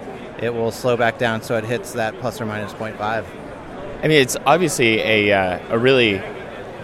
it 0.42 0.52
will 0.52 0.72
slow 0.72 0.96
back 0.96 1.18
down 1.18 1.40
so 1.40 1.56
it 1.56 1.64
hits 1.64 1.92
that 1.92 2.18
plus 2.18 2.40
or 2.40 2.46
minus 2.46 2.72
0.5. 2.72 2.98
I 3.00 4.08
mean, 4.08 4.20
it's 4.20 4.36
obviously 4.44 4.98
a, 4.98 5.32
uh, 5.32 5.60
a 5.70 5.78
really 5.78 6.20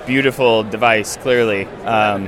beautiful 0.06 0.62
device, 0.62 1.16
clearly, 1.16 1.66
um, 1.84 2.26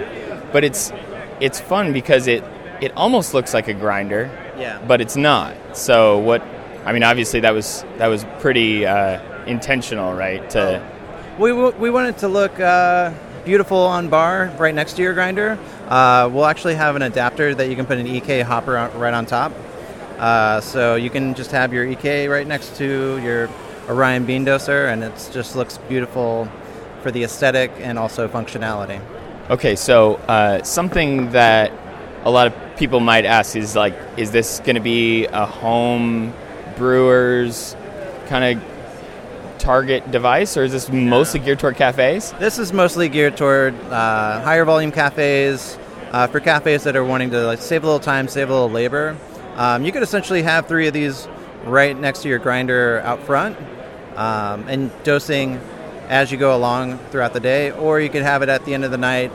but 0.52 0.64
it's 0.64 0.92
it's 1.40 1.60
fun 1.60 1.92
because 1.92 2.26
it 2.26 2.44
it 2.80 2.92
almost 2.96 3.32
looks 3.32 3.54
like 3.54 3.68
a 3.68 3.74
grinder, 3.74 4.30
yeah, 4.58 4.84
but 4.86 5.00
it's 5.00 5.16
not. 5.16 5.54
So 5.76 6.18
what? 6.18 6.42
I 6.84 6.92
mean, 6.92 7.04
obviously 7.04 7.40
that 7.40 7.54
was 7.54 7.84
that 7.98 8.08
was 8.08 8.24
pretty 8.40 8.84
uh, 8.84 9.20
intentional, 9.46 10.12
right? 10.12 10.50
To 10.50 10.84
we 11.38 11.52
we 11.52 11.90
wanted 11.90 12.18
to 12.18 12.28
look. 12.28 12.58
Uh, 12.58 13.12
beautiful 13.42 13.78
on 13.78 14.10
bar 14.10 14.52
right 14.58 14.74
next 14.74 14.94
to 14.94 15.02
your 15.02 15.14
grinder. 15.14 15.58
Uh, 15.88 16.28
we'll 16.30 16.44
actually 16.44 16.74
have 16.74 16.94
an 16.94 17.00
adapter 17.00 17.54
that 17.54 17.70
you 17.70 17.74
can 17.74 17.86
put 17.86 17.96
an 17.96 18.06
EK 18.06 18.42
hopper 18.42 18.90
right 18.94 19.14
on 19.14 19.24
top. 19.24 19.50
Uh, 20.20 20.60
so 20.60 20.96
you 20.96 21.08
can 21.08 21.34
just 21.34 21.50
have 21.50 21.72
your 21.72 21.86
EK 21.86 22.28
right 22.28 22.46
next 22.46 22.76
to 22.76 23.18
your 23.22 23.48
Orion 23.88 24.26
bean 24.26 24.44
doser, 24.44 24.92
and 24.92 25.02
it 25.02 25.30
just 25.32 25.56
looks 25.56 25.78
beautiful 25.88 26.46
for 27.02 27.10
the 27.10 27.24
aesthetic 27.24 27.72
and 27.78 27.98
also 27.98 28.28
functionality. 28.28 29.00
Okay, 29.48 29.74
so 29.74 30.16
uh, 30.28 30.62
something 30.62 31.30
that 31.30 31.72
a 32.24 32.30
lot 32.30 32.46
of 32.46 32.76
people 32.76 33.00
might 33.00 33.24
ask 33.24 33.56
is 33.56 33.74
like, 33.74 33.94
is 34.18 34.30
this 34.30 34.60
going 34.60 34.76
to 34.76 34.82
be 34.82 35.24
a 35.24 35.46
home 35.46 36.34
brewers 36.76 37.74
kind 38.26 38.58
of 38.58 39.58
target 39.58 40.10
device, 40.10 40.56
or 40.58 40.64
is 40.64 40.72
this 40.72 40.90
mostly 40.90 41.40
geared 41.40 41.58
toward 41.58 41.76
cafes? 41.76 42.32
This 42.38 42.58
is 42.58 42.74
mostly 42.74 43.08
geared 43.08 43.38
toward 43.38 43.74
uh, 43.84 44.42
higher 44.42 44.66
volume 44.66 44.92
cafes. 44.92 45.78
Uh, 46.12 46.26
for 46.26 46.40
cafes 46.40 46.82
that 46.82 46.96
are 46.96 47.04
wanting 47.04 47.30
to 47.30 47.46
like 47.46 47.60
save 47.60 47.84
a 47.84 47.86
little 47.86 48.00
time, 48.00 48.26
save 48.26 48.50
a 48.50 48.52
little 48.52 48.68
labor, 48.68 49.16
um, 49.60 49.84
you 49.84 49.92
could 49.92 50.02
essentially 50.02 50.42
have 50.42 50.66
three 50.66 50.86
of 50.88 50.94
these 50.94 51.28
right 51.64 51.94
next 51.94 52.22
to 52.22 52.28
your 52.30 52.38
grinder 52.38 53.00
out 53.04 53.22
front, 53.24 53.58
um, 54.16 54.66
and 54.68 54.90
dosing 55.04 55.60
as 56.08 56.32
you 56.32 56.38
go 56.38 56.56
along 56.56 56.96
throughout 57.10 57.34
the 57.34 57.40
day, 57.40 57.70
or 57.70 58.00
you 58.00 58.08
could 58.08 58.22
have 58.22 58.40
it 58.40 58.48
at 58.48 58.64
the 58.64 58.72
end 58.72 58.86
of 58.86 58.90
the 58.90 58.96
night 58.96 59.30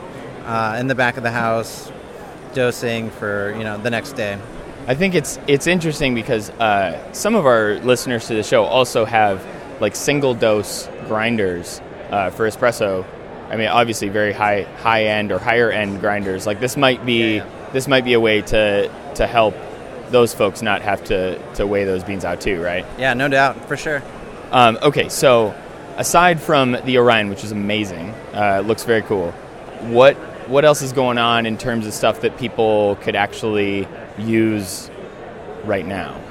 uh, 0.46 0.78
in 0.80 0.88
the 0.88 0.96
back 0.96 1.18
of 1.18 1.22
the 1.22 1.30
house, 1.30 1.92
dosing 2.56 3.12
for 3.12 3.54
you 3.56 3.64
know 3.64 3.78
the 3.78 3.92
next 3.92 4.14
day. 4.14 4.40
I 4.88 4.96
think 4.96 5.14
it's 5.14 5.38
it's 5.46 5.68
interesting 5.68 6.16
because 6.16 6.50
uh, 6.50 7.14
some 7.14 7.36
of 7.36 7.46
our 7.46 7.76
listeners 7.76 8.26
to 8.28 8.34
the 8.34 8.44
show 8.44 8.64
also 8.64 9.06
have 9.06 9.46
like 9.80 9.96
single 9.96 10.34
dose 10.34 10.90
grinders 11.08 11.82
uh, 12.10 12.32
for 12.32 12.50
espresso. 12.50 13.06
I 13.52 13.58
mean, 13.58 13.68
obviously, 13.68 14.10
very 14.10 14.34
high 14.34 14.64
high 14.82 15.06
end 15.06 15.32
or 15.32 15.38
higher 15.38 15.70
end 15.70 16.02
grinders. 16.02 16.48
Like 16.48 16.60
this 16.60 16.78
might 16.78 17.06
be 17.06 17.36
Yeah, 17.36 17.44
yeah. 17.46 17.70
this 17.74 17.88
might 17.88 18.06
be 18.06 18.14
a 18.14 18.20
way 18.20 18.42
to 18.42 18.90
to 19.16 19.28
help 19.28 19.54
those 20.16 20.34
folks 20.34 20.62
not 20.62 20.82
have 20.82 21.04
to 21.04 21.38
to 21.56 21.68
weigh 21.68 21.84
those 21.84 22.02
beans 22.02 22.24
out 22.24 22.40
too, 22.40 22.62
right? 22.62 22.86
Yeah, 22.98 23.14
no 23.16 23.28
doubt, 23.28 23.68
for 23.68 23.76
sure. 23.76 24.02
Um, 24.50 24.80
okay, 24.82 25.10
so 25.10 25.54
aside 25.98 26.40
from 26.40 26.72
the 26.86 26.98
Orion, 27.00 27.28
which 27.30 27.44
is 27.44 27.52
amazing, 27.52 28.12
uh, 28.34 28.64
looks 28.66 28.86
very 28.86 29.02
cool. 29.02 29.32
What 29.92 30.16
what 30.48 30.64
else 30.64 30.82
is 30.82 30.94
going 30.94 31.18
on 31.18 31.46
in 31.46 31.58
terms 31.58 31.86
of 31.86 31.94
stuff 31.94 32.22
that 32.22 32.38
people 32.38 32.96
could 33.02 33.18
actually 33.18 33.90
use 34.18 34.90
right 35.66 35.86
now? 35.86 36.22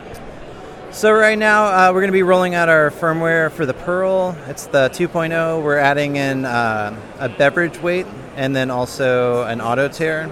So 0.90 1.12
right 1.12 1.36
now 1.36 1.66
uh, 1.66 1.92
we're 1.92 2.00
going 2.00 2.12
to 2.12 2.12
be 2.12 2.22
rolling 2.22 2.54
out 2.54 2.70
our 2.70 2.90
firmware 2.90 3.50
for 3.52 3.66
the 3.66 3.74
Pearl. 3.74 4.34
It's 4.46 4.66
the 4.66 4.88
2.0. 4.90 5.62
We're 5.62 5.76
adding 5.76 6.16
in 6.16 6.46
uh, 6.46 6.96
a 7.18 7.28
beverage 7.28 7.78
weight 7.80 8.06
and 8.36 8.56
then 8.56 8.70
also 8.70 9.42
an 9.42 9.60
auto 9.60 9.88
tare. 9.88 10.30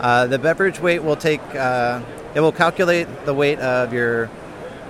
Uh, 0.00 0.26
the 0.26 0.38
beverage 0.38 0.80
weight 0.80 1.04
will 1.04 1.16
take 1.16 1.42
uh, 1.54 2.00
it 2.38 2.40
will 2.40 2.52
calculate 2.52 3.08
the 3.24 3.34
weight 3.34 3.58
of 3.58 3.92
your 3.92 4.30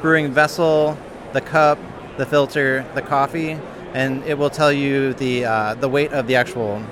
brewing 0.02 0.30
vessel, 0.30 0.98
the 1.32 1.40
cup, 1.40 1.78
the 2.18 2.26
filter, 2.26 2.84
the 2.94 3.00
coffee, 3.00 3.58
and 3.94 4.22
it 4.24 4.36
will 4.36 4.50
tell 4.50 4.70
you 4.70 5.14
the 5.14 5.46
uh, 5.46 5.74
the 5.76 5.88
weight 5.88 6.12
of 6.12 6.26
the 6.26 6.36
actual 6.36 6.84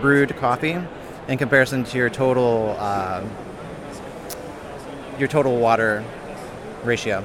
brewed 0.00 0.36
coffee 0.36 0.76
in 1.28 1.38
comparison 1.38 1.84
to 1.84 1.96
your 1.96 2.10
total 2.10 2.74
uh, 2.80 3.22
your 5.16 5.28
total 5.28 5.58
water 5.58 6.02
ratio. 6.82 7.22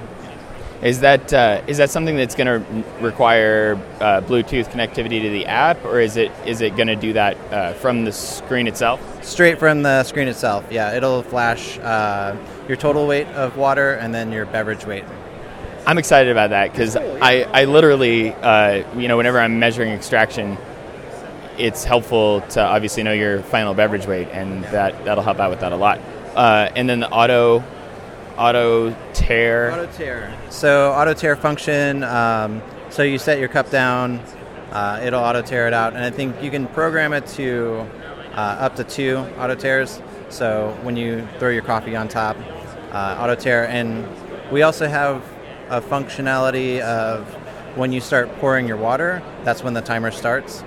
Is 0.84 1.00
that 1.00 1.34
uh, 1.34 1.64
is 1.66 1.78
that 1.78 1.90
something 1.90 2.16
that's 2.16 2.36
going 2.36 2.46
to 2.46 2.84
require 3.02 3.82
uh, 4.00 4.22
Bluetooth 4.22 4.68
connectivity 4.68 5.24
to 5.24 5.32
the 5.32 5.48
app, 5.48 5.84
or 5.86 6.00
is 6.00 6.18
it 6.18 6.32
is 6.46 6.62
it 6.62 6.76
going 6.76 6.90
to 6.90 6.96
do 6.96 7.14
that 7.14 7.36
uh, 7.52 7.74
from 7.74 8.06
the 8.06 8.12
screen 8.12 8.68
itself? 8.68 9.00
Straight 9.26 9.58
from 9.58 9.82
the 9.82 10.04
screen 10.04 10.28
itself, 10.28 10.68
yeah. 10.70 10.96
It'll 10.96 11.24
flash 11.24 11.80
uh, 11.80 12.36
your 12.68 12.78
total 12.78 13.08
weight 13.08 13.28
of 13.28 13.58
water 13.58 13.94
and 13.94 14.14
then 14.14 14.32
your 14.32 14.46
beverage 14.46 14.86
weight. 14.86 15.04
I'm 15.86 15.98
excited 15.98 16.32
about 16.32 16.50
that 16.50 16.72
because 16.72 16.96
I, 16.96 17.44
I 17.44 17.66
literally, 17.66 18.34
uh, 18.34 19.00
you 19.00 19.08
know, 19.08 19.18
whenever 19.18 19.40
I'm 19.40 19.60
measuring 19.60 19.92
extraction, 19.92 20.58
it's 21.58 21.84
helpful 21.84 22.42
to 22.42 22.62
obviously 22.62 23.04
know 23.04 23.14
your 23.14 23.42
final 23.44 23.74
beverage 23.74 24.08
weight, 24.08 24.28
and 24.32 24.64
that 24.66 25.06
that'll 25.06 25.24
help 25.24 25.40
out 25.40 25.52
with 25.52 25.60
that 25.60 25.72
a 25.72 25.76
lot. 25.76 26.00
Uh, 26.36 26.70
and 26.76 26.90
then 26.90 27.02
the 27.02 27.10
auto 27.10 27.64
auto 28.38 28.96
tare. 29.14 29.72
Auto 29.72 29.86
tare. 29.94 30.38
So 30.50 30.92
auto 30.92 31.14
tare 31.14 31.36
function. 31.36 32.04
Um, 32.04 32.62
so 32.90 33.04
you 33.04 33.18
set 33.18 33.40
your 33.40 33.50
cup 33.50 33.70
down, 33.70 34.20
uh, 34.72 35.02
it'll 35.04 35.22
auto 35.22 35.42
tare 35.42 35.68
it 35.68 35.74
out, 35.74 35.94
and 35.94 36.04
I 36.04 36.10
think 36.10 36.42
you 36.42 36.50
can 36.50 36.68
program 36.68 37.14
it 37.14 37.26
to 37.28 37.86
uh, 38.32 38.58
up 38.60 38.76
to 38.78 38.84
two 38.84 39.18
auto 39.38 39.56
tares. 39.56 40.02
So 40.30 40.78
when 40.82 40.96
you 40.96 41.28
throw 41.40 41.50
your 41.50 41.62
coffee 41.62 41.96
on 41.96 42.08
top, 42.08 42.38
uh, 42.96 43.18
auto 43.20 43.36
tare, 43.36 43.68
and 43.68 44.08
we 44.52 44.62
also 44.62 44.88
have 44.88 45.22
a 45.70 45.82
functionality 45.82 46.80
of 46.80 47.28
when 47.76 47.92
you 47.92 48.00
start 48.00 48.34
pouring 48.38 48.68
your 48.68 48.78
water, 48.78 49.22
that's 49.44 49.62
when 49.64 49.74
the 49.74 49.82
timer 49.82 50.12
starts. 50.12 50.64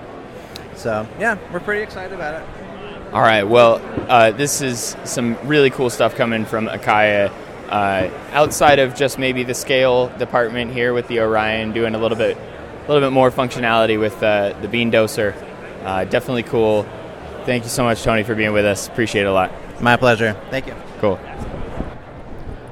So 0.75 1.07
yeah, 1.19 1.37
we're 1.51 1.59
pretty 1.59 1.81
excited 1.81 2.13
about 2.13 2.41
it. 2.41 3.13
All 3.13 3.21
right. 3.21 3.43
Well, 3.43 3.81
uh, 4.07 4.29
this 4.31 4.61
is 4.61 4.95
some 5.03 5.35
really 5.47 5.71
cool 5.71 5.89
stuff 5.89 6.15
coming 6.15 6.45
from 6.45 6.67
Acaia. 6.67 7.31
Uh, 7.67 8.09
outside 8.31 8.77
of 8.77 8.95
just 8.95 9.17
maybe 9.17 9.43
the 9.43 9.55
scale 9.55 10.09
department 10.17 10.71
here 10.71 10.93
with 10.93 11.07
the 11.07 11.19
Orion, 11.19 11.71
doing 11.71 11.95
a 11.95 11.97
little 11.97 12.17
bit, 12.17 12.37
a 12.37 12.91
little 12.91 13.07
bit 13.07 13.13
more 13.13 13.31
functionality 13.31 13.99
with 13.99 14.21
uh, 14.21 14.53
the 14.61 14.67
Bean 14.67 14.91
Doser. 14.91 15.35
Uh, 15.83 16.03
definitely 16.03 16.43
cool. 16.43 16.83
Thank 17.45 17.63
you 17.63 17.69
so 17.69 17.83
much, 17.83 18.03
Tony, 18.03 18.21
for 18.21 18.35
being 18.35 18.53
with 18.53 18.65
us. 18.65 18.87
Appreciate 18.87 19.23
it 19.23 19.27
a 19.27 19.33
lot. 19.33 19.51
My 19.81 19.97
pleasure. 19.97 20.35
Thank 20.51 20.67
you. 20.67 20.75
Cool. 20.99 21.19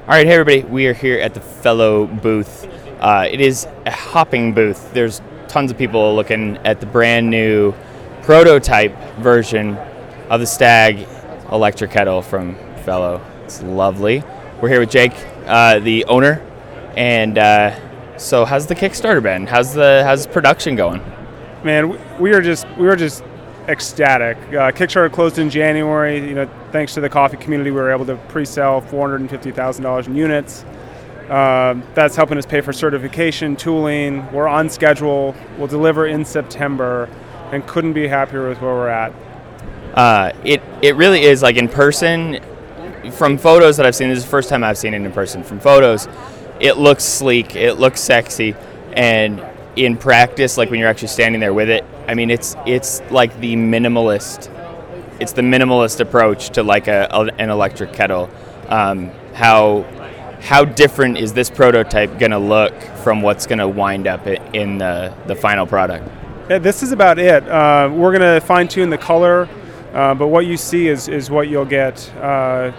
All 0.08 0.14
right, 0.14 0.26
hey 0.26 0.32
everybody, 0.32 0.62
we 0.62 0.86
are 0.86 0.94
here 0.94 1.18
at 1.20 1.34
the 1.34 1.40
Fellow 1.42 2.06
booth. 2.06 2.66
Uh, 2.98 3.28
it 3.30 3.42
is 3.42 3.66
a 3.84 3.90
hopping 3.90 4.54
booth. 4.54 4.94
There's 4.94 5.20
tons 5.48 5.70
of 5.70 5.76
people 5.76 6.14
looking 6.14 6.56
at 6.64 6.80
the 6.80 6.86
brand 6.86 7.28
new 7.28 7.74
prototype 8.22 8.96
version 9.18 9.76
of 10.30 10.40
the 10.40 10.46
Stagg 10.46 11.06
electric 11.52 11.90
kettle 11.90 12.22
from 12.22 12.56
Fellow. 12.84 13.22
It's 13.44 13.62
lovely. 13.62 14.22
We're 14.62 14.70
here 14.70 14.80
with 14.80 14.90
Jake, 14.90 15.12
uh, 15.44 15.80
the 15.80 16.06
owner, 16.06 16.40
and 16.96 17.36
uh, 17.36 18.16
so 18.16 18.46
how's 18.46 18.66
the 18.66 18.74
Kickstarter 18.74 19.22
been? 19.22 19.46
How's 19.46 19.74
the 19.74 20.04
how's 20.06 20.26
production 20.26 20.74
going? 20.74 21.02
man, 21.62 21.98
we- 22.18 22.32
are 22.32 22.40
just 22.40 22.66
we 22.78 22.86
were 22.86 22.96
just 22.96 23.22
ecstatic. 23.68 24.36
Uh, 24.48 24.72
Kickstarter 24.72 25.12
closed 25.12 25.38
in 25.38 25.50
January. 25.50 26.18
You 26.18 26.34
know, 26.34 26.50
thanks 26.72 26.94
to 26.94 27.00
the 27.00 27.08
coffee 27.08 27.36
community, 27.36 27.70
we 27.70 27.80
were 27.80 27.92
able 27.92 28.06
to 28.06 28.16
pre-sell 28.28 28.80
four 28.80 29.02
hundred 29.02 29.20
and 29.20 29.30
fifty 29.30 29.52
thousand 29.52 29.84
dollars 29.84 30.06
in 30.06 30.16
units. 30.16 30.64
Um, 31.28 31.82
that's 31.94 32.16
helping 32.16 32.38
us 32.38 32.46
pay 32.46 32.62
for 32.62 32.72
certification, 32.72 33.54
tooling. 33.54 34.30
We're 34.32 34.48
on 34.48 34.70
schedule. 34.70 35.34
We'll 35.58 35.66
deliver 35.66 36.06
in 36.06 36.24
September, 36.24 37.08
and 37.52 37.66
couldn't 37.66 37.92
be 37.92 38.08
happier 38.08 38.48
with 38.48 38.60
where 38.62 38.74
we're 38.74 38.88
at. 38.88 39.12
Uh, 39.94 40.32
it 40.44 40.62
it 40.82 40.96
really 40.96 41.22
is 41.22 41.42
like 41.42 41.56
in 41.56 41.68
person. 41.68 42.40
From 43.12 43.38
photos 43.38 43.76
that 43.76 43.86
I've 43.86 43.94
seen, 43.94 44.08
this 44.08 44.18
is 44.18 44.24
the 44.24 44.30
first 44.30 44.48
time 44.48 44.64
I've 44.64 44.76
seen 44.76 44.92
it 44.92 45.02
in 45.02 45.12
person. 45.12 45.42
From 45.42 45.60
photos, 45.60 46.08
it 46.60 46.78
looks 46.78 47.04
sleek, 47.04 47.54
it 47.56 47.74
looks 47.74 48.00
sexy, 48.00 48.54
and 48.92 49.42
in 49.76 49.96
practice, 49.96 50.58
like 50.58 50.70
when 50.70 50.80
you're 50.80 50.88
actually 50.88 51.08
standing 51.08 51.40
there 51.40 51.54
with 51.54 51.70
it, 51.70 51.84
I 52.08 52.14
mean, 52.14 52.30
it's 52.30 52.56
it's 52.66 53.02
like 53.10 53.38
the 53.40 53.54
minimalist. 53.54 54.50
It's 55.20 55.32
the 55.32 55.42
minimalist 55.42 56.00
approach 56.00 56.50
to 56.50 56.62
like 56.62 56.88
a, 56.88 57.08
an 57.38 57.50
electric 57.50 57.92
kettle. 57.92 58.30
Um, 58.68 59.10
how 59.34 59.82
how 60.40 60.64
different 60.64 61.18
is 61.18 61.34
this 61.34 61.50
prototype 61.50 62.18
going 62.18 62.30
to 62.30 62.38
look 62.38 62.80
from 63.02 63.22
what's 63.22 63.46
going 63.46 63.58
to 63.58 63.68
wind 63.68 64.06
up 64.06 64.26
in 64.26 64.78
the 64.78 65.14
the 65.26 65.36
final 65.36 65.66
product? 65.66 66.08
Yeah, 66.48 66.58
this 66.58 66.82
is 66.82 66.92
about 66.92 67.18
it. 67.18 67.46
Uh, 67.46 67.90
we're 67.92 68.16
going 68.16 68.40
to 68.40 68.44
fine 68.44 68.68
tune 68.68 68.88
the 68.88 68.96
color, 68.96 69.46
uh, 69.92 70.14
but 70.14 70.28
what 70.28 70.46
you 70.46 70.56
see 70.56 70.88
is, 70.88 71.06
is 71.06 71.30
what 71.30 71.48
you'll 71.48 71.66
get. 71.66 72.08
Uh, 72.14 72.72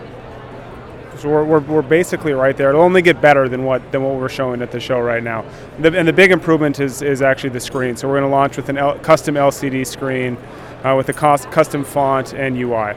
so 1.19 1.29
we're, 1.29 1.43
we're, 1.43 1.59
we're 1.59 1.81
basically 1.81 2.33
right 2.33 2.55
there. 2.55 2.69
It'll 2.69 2.81
only 2.81 3.01
get 3.01 3.21
better 3.21 3.49
than 3.49 3.63
what 3.63 3.91
than 3.91 4.03
what 4.03 4.15
we're 4.15 4.29
showing 4.29 4.61
at 4.61 4.71
the 4.71 4.79
show 4.79 4.99
right 4.99 5.23
now. 5.23 5.43
The, 5.79 5.97
and 5.97 6.07
the 6.07 6.13
big 6.13 6.31
improvement 6.31 6.79
is, 6.79 7.01
is 7.01 7.21
actually 7.21 7.49
the 7.49 7.59
screen. 7.59 7.97
So 7.97 8.07
we're 8.07 8.19
going 8.19 8.29
to 8.29 8.35
launch 8.35 8.57
with 8.57 8.69
an 8.69 8.77
custom 9.01 9.35
LCD 9.35 9.85
screen 9.85 10.37
uh, 10.83 10.95
with 10.95 11.09
a 11.09 11.13
cos- 11.13 11.45
custom 11.47 11.83
font 11.83 12.33
and 12.33 12.57
UI. 12.57 12.95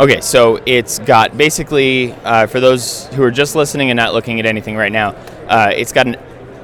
Okay, 0.00 0.20
so 0.20 0.60
it's 0.66 0.98
got 0.98 1.36
basically, 1.38 2.12
uh, 2.24 2.48
for 2.48 2.58
those 2.58 3.06
who 3.14 3.22
are 3.22 3.30
just 3.30 3.54
listening 3.54 3.90
and 3.90 3.96
not 3.96 4.12
looking 4.12 4.40
at 4.40 4.46
anything 4.46 4.76
right 4.76 4.90
now, 4.90 5.10
uh, 5.46 5.72
it's 5.72 5.92
got 5.92 6.08
an, 6.08 6.16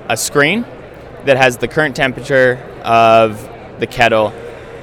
a 0.08 0.16
screen 0.16 0.62
that 1.26 1.36
has 1.36 1.56
the 1.56 1.68
current 1.68 1.94
temperature 1.94 2.56
of 2.82 3.40
the 3.78 3.86
kettle, 3.86 4.32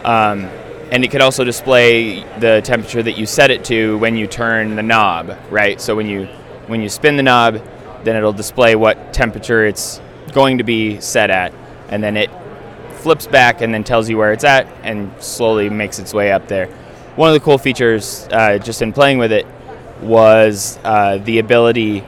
um, 0.06 0.50
and 0.92 1.04
it 1.04 1.12
could 1.12 1.22
also 1.22 1.44
display 1.44 2.24
the 2.40 2.62
temperature 2.64 3.04
that 3.04 3.18
you 3.18 3.26
set 3.26 3.52
it 3.52 3.66
to 3.66 3.98
when 3.98 4.16
you 4.16 4.28
turn 4.28 4.76
the 4.76 4.84
knob, 4.84 5.38
right? 5.50 5.80
So 5.82 5.96
when 5.96 6.08
you 6.08 6.26
when 6.68 6.82
you 6.82 6.90
spin 6.90 7.18
the 7.18 7.24
knob, 7.24 7.62
then 8.04 8.16
it'll 8.16 8.34
display 8.34 8.76
what 8.76 9.14
temperature 9.14 9.66
it's 9.66 10.02
going 10.34 10.58
to 10.58 10.64
be 10.64 11.00
set 11.00 11.30
at, 11.30 11.54
and 11.90 12.04
then 12.04 12.18
it 12.18 12.30
flips 12.96 13.28
back 13.28 13.62
and 13.62 13.74
then 13.74 13.84
tells 13.84 14.10
you 14.10 14.18
where 14.18 14.34
it's 14.34 14.44
at 14.44 14.68
and 14.84 15.12
slowly 15.22 15.70
makes 15.70 16.00
its 16.00 16.14
way 16.14 16.32
up 16.32 16.48
there. 16.48 16.68
One 17.16 17.30
of 17.30 17.34
the 17.34 17.40
cool 17.40 17.58
features, 17.58 18.28
uh, 18.32 18.58
just 18.58 18.82
in 18.82 18.94
playing 18.94 19.18
with 19.18 19.32
it, 19.32 19.46
was 20.02 20.78
uh, 20.84 21.18
the 21.18 21.40
ability 21.40 22.04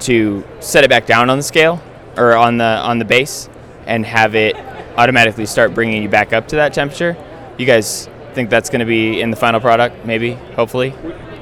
to 0.00 0.44
set 0.60 0.84
it 0.84 0.90
back 0.90 1.06
down 1.06 1.30
on 1.30 1.38
the 1.38 1.42
scale 1.42 1.82
or 2.16 2.34
on 2.34 2.58
the 2.58 2.64
on 2.64 2.98
the 2.98 3.04
base, 3.04 3.48
and 3.86 4.06
have 4.06 4.34
it 4.34 4.56
automatically 4.96 5.46
start 5.46 5.74
bringing 5.74 6.02
you 6.02 6.08
back 6.08 6.32
up 6.32 6.48
to 6.48 6.56
that 6.56 6.72
temperature. 6.72 7.16
You 7.58 7.66
guys 7.66 8.08
think 8.34 8.50
that's 8.50 8.70
going 8.70 8.80
to 8.80 8.86
be 8.86 9.20
in 9.20 9.30
the 9.30 9.36
final 9.36 9.60
product? 9.60 10.04
Maybe, 10.04 10.32
hopefully. 10.56 10.94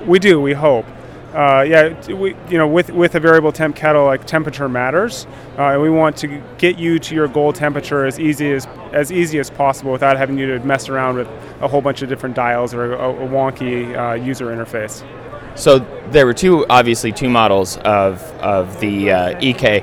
We 0.07 0.19
do. 0.19 0.41
We 0.41 0.53
hope. 0.53 0.87
Uh, 1.35 1.65
yeah, 1.67 2.13
we, 2.13 2.37
you 2.51 2.59
know, 2.59 2.69
with 2.69 2.91
with 2.91 3.15
a 3.15 3.21
variable 3.21 3.53
temp 3.53 3.75
kettle, 3.75 4.05
like 4.05 4.27
temperature 4.27 4.69
matters, 4.69 5.27
uh, 5.57 5.69
and 5.69 5.81
we 5.81 5.89
want 5.89 6.15
to 6.19 6.43
get 6.59 6.79
you 6.79 6.99
to 6.99 7.15
your 7.15 7.27
goal 7.27 7.55
temperature 7.55 8.05
as 8.05 8.21
easy 8.21 8.53
as 8.53 8.67
as 8.93 9.11
easy 9.11 9.39
as 9.39 9.49
possible 9.49 9.93
without 9.93 10.19
having 10.19 10.37
you 10.37 10.47
to 10.47 10.65
mess 10.67 10.91
around 10.91 11.17
with 11.17 11.29
a 11.63 11.69
whole 11.69 11.81
bunch 11.81 12.03
of 12.03 12.11
different 12.11 12.37
dials 12.37 12.75
or 12.75 12.93
a, 12.93 13.11
a 13.11 13.29
wonky 13.29 13.97
uh, 13.97 14.13
user 14.13 14.47
interface. 14.49 15.07
So 15.55 15.79
there 16.11 16.27
were 16.27 16.35
two, 16.35 16.67
obviously, 16.69 17.13
two 17.13 17.31
models 17.31 17.79
of 17.79 18.21
of 18.41 18.79
the 18.81 19.13
uh, 19.13 19.41
EK. 19.41 19.81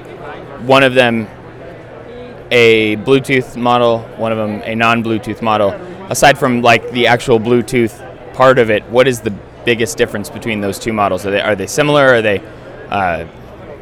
One 0.67 0.83
of 0.83 0.93
them 0.93 1.27
a 2.51 2.95
Bluetooth 2.97 3.55
model, 3.57 3.99
one 4.17 4.31
of 4.31 4.37
them 4.37 4.61
a 4.65 4.75
non-Bluetooth 4.75 5.41
model. 5.41 5.71
Aside 6.09 6.37
from 6.37 6.61
like 6.61 6.89
the 6.91 7.07
actual 7.07 7.39
Bluetooth 7.39 8.33
part 8.33 8.59
of 8.59 8.69
it, 8.69 8.83
what 8.85 9.07
is 9.07 9.21
the 9.21 9.31
biggest 9.65 9.97
difference 9.97 10.29
between 10.29 10.61
those 10.61 10.79
two 10.79 10.93
models? 10.93 11.25
Are 11.25 11.31
they 11.31 11.41
are 11.41 11.55
they 11.55 11.67
similar? 11.67 12.05
Are 12.15 12.21
they, 12.21 12.39
uh, 12.89 13.25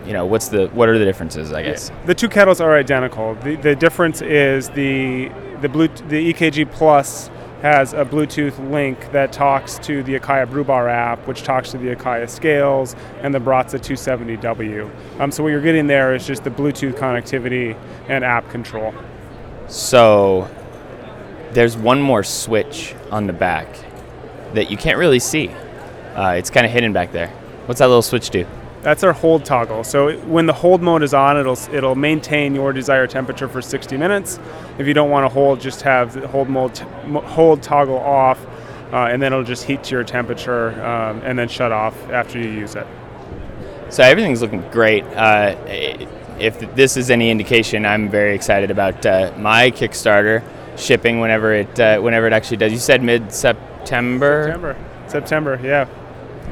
you 0.06 0.13
know, 0.13 0.26
what's 0.26 0.50
the 0.50 0.68
what 0.70 0.90
are 0.90 0.98
the 0.98 1.06
differences? 1.06 1.54
I 1.54 1.63
guess. 1.63 1.92
The 2.06 2.16
two 2.16 2.30
kettles 2.30 2.60
are 2.60 2.76
identical. 2.76 3.36
The, 3.36 3.56
the 3.56 3.76
difference 3.76 4.22
is 4.22 4.70
the 4.70 5.30
the 5.62 5.70
blue 5.70 5.88
the 5.88 6.34
EKG 6.34 6.72
Plus 6.72 7.30
has 7.62 7.94
a 7.94 8.06
Bluetooth 8.06 8.72
link 8.72 9.12
that 9.12 9.32
talks 9.32 9.80
to 9.80 10.04
the 10.04 10.20
Acaia 10.20 10.48
Brew 10.50 10.63
Bar 10.63 10.90
app, 10.90 11.28
which 11.28 11.42
talks 11.44 11.72
to 11.72 11.78
the 11.78 11.96
Acaia 11.96 12.30
scales 12.30 12.96
and 13.22 13.34
the 13.34 13.40
Baratza 13.40 13.80
270W. 13.80 14.92
Um, 15.20 15.32
so 15.32 15.42
what 15.42 15.50
you're 15.50 15.62
getting 15.62 15.88
there 15.88 16.13
is 16.13 16.28
just 16.28 16.44
the 16.44 16.52
Bluetooth 16.52 16.94
connectivity 16.94 17.76
and 18.10 18.24
app 18.24 18.48
control. 18.50 18.94
So 19.68 20.48
there's 21.54 21.78
one 21.78 22.02
more 22.02 22.24
switch 22.24 22.96
on 23.12 23.28
the 23.28 23.34
back 23.34 23.68
that 24.54 24.72
you 24.72 24.78
can't 24.78 24.98
really 24.98 25.20
see. 25.20 25.50
Uh, 26.16 26.32
it's 26.32 26.50
kind 26.50 26.66
of 26.66 26.72
hidden 26.72 26.94
back 26.94 27.12
there. 27.12 27.30
What's 27.68 27.80
that 27.80 27.88
little 27.88 28.02
switch 28.02 28.30
do? 28.30 28.46
That's 28.82 29.04
our 29.04 29.12
hold 29.12 29.44
toggle. 29.44 29.84
So 29.84 30.18
when 30.20 30.46
the 30.46 30.54
hold 30.54 30.82
mode 30.82 31.04
is 31.04 31.14
on, 31.14 31.38
it'll 31.38 31.58
it'll 31.74 31.96
maintain 31.96 32.56
your 32.56 32.72
desired 32.72 33.10
temperature 33.10 33.48
for 33.48 33.62
60 33.62 33.98
minutes. 33.98 34.40
If 34.78 34.88
you 34.88 34.94
don't 34.94 35.10
want 35.10 35.26
to 35.26 35.30
hold, 35.30 35.60
just 35.60 35.82
have 35.82 36.14
the 36.14 36.28
hold 36.28 36.48
mode 36.48 36.76
t- 36.76 36.86
hold 36.86 37.62
toggle 37.62 37.98
off, 37.98 38.44
uh, 38.94 39.08
and 39.12 39.22
then 39.22 39.34
it'll 39.34 39.44
just 39.44 39.64
heat 39.64 39.84
to 39.86 39.96
your 39.96 40.04
temperature 40.04 40.70
um, 40.84 41.22
and 41.24 41.38
then 41.38 41.50
shut 41.50 41.72
off 41.72 41.96
after 42.12 42.40
you 42.40 42.50
use 42.50 42.76
it. 42.76 42.88
So 43.90 44.04
everything's 44.04 44.42
looking 44.42 44.62
great. 44.72 45.04
Uh, 45.06 45.56
if 46.40 46.60
this 46.76 46.98
is 46.98 47.10
any 47.10 47.30
indication, 47.30 47.86
I'm 47.86 48.10
very 48.10 48.36
excited 48.36 48.70
about 48.70 49.06
uh, 49.06 49.34
my 49.38 49.72
Kickstarter 49.72 50.44
shipping 50.78 51.20
whenever 51.20 51.54
it 51.54 51.80
uh, 51.80 52.00
whenever 52.00 52.28
it 52.28 52.34
actually 52.34 52.58
does. 52.58 52.72
You 52.72 52.80
said 52.80 53.04
mid 53.04 53.32
September. 53.32 54.46
September, 54.46 54.78
September, 55.08 55.60
yeah. 55.63 55.88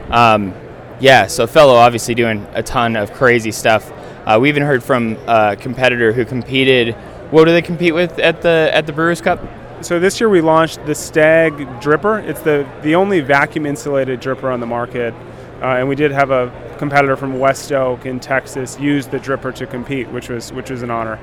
Um, 0.10 0.54
yeah, 1.00 1.28
so 1.28 1.46
Fellow 1.48 1.76
obviously 1.76 2.16
doing 2.16 2.46
a 2.54 2.64
ton 2.64 2.96
of 2.96 3.12
crazy 3.14 3.52
stuff. 3.52 3.92
Uh, 4.26 4.40
we 4.42 4.50
even 4.50 4.64
heard 4.64 4.84
from 4.84 5.18
a 5.28 5.56
competitor 5.56 6.12
who 6.12 6.26
competed. 6.26 6.96
What 7.32 7.46
do 7.46 7.52
they 7.52 7.62
compete 7.62 7.94
with 7.94 8.18
at 8.20 8.42
the 8.42 8.70
at 8.74 8.86
the 8.86 8.94
Brewers 8.94 9.22
Cup? 9.22 9.40
So 9.82 10.00
this 10.00 10.20
year 10.20 10.30
we 10.30 10.42
launched 10.42 10.86
the 10.86 10.96
Stagg 10.96 11.54
Dripper. 11.82 12.24
It's 12.24 12.42
the 12.42 12.68
the 12.82 12.96
only 12.96 13.20
vacuum 13.20 13.66
insulated 13.66 14.22
dripper 14.22 14.52
on 14.52 14.60
the 14.60 14.66
market, 14.66 15.14
uh, 15.62 15.78
and 15.78 15.90
we 15.90 15.96
did 15.96 16.12
have 16.12 16.32
a 16.32 16.76
competitor 16.78 17.16
from 17.16 17.40
West 17.40 17.72
Oak 17.72 18.06
in 18.06 18.20
Texas 18.20 18.80
use 18.80 19.08
the 19.08 19.20
dripper 19.20 19.54
to 19.56 19.68
compete, 19.68 20.08
which 20.10 20.30
was 20.30 20.54
which 20.54 20.70
was 20.70 20.82
an 20.82 20.92
honor. 20.92 21.20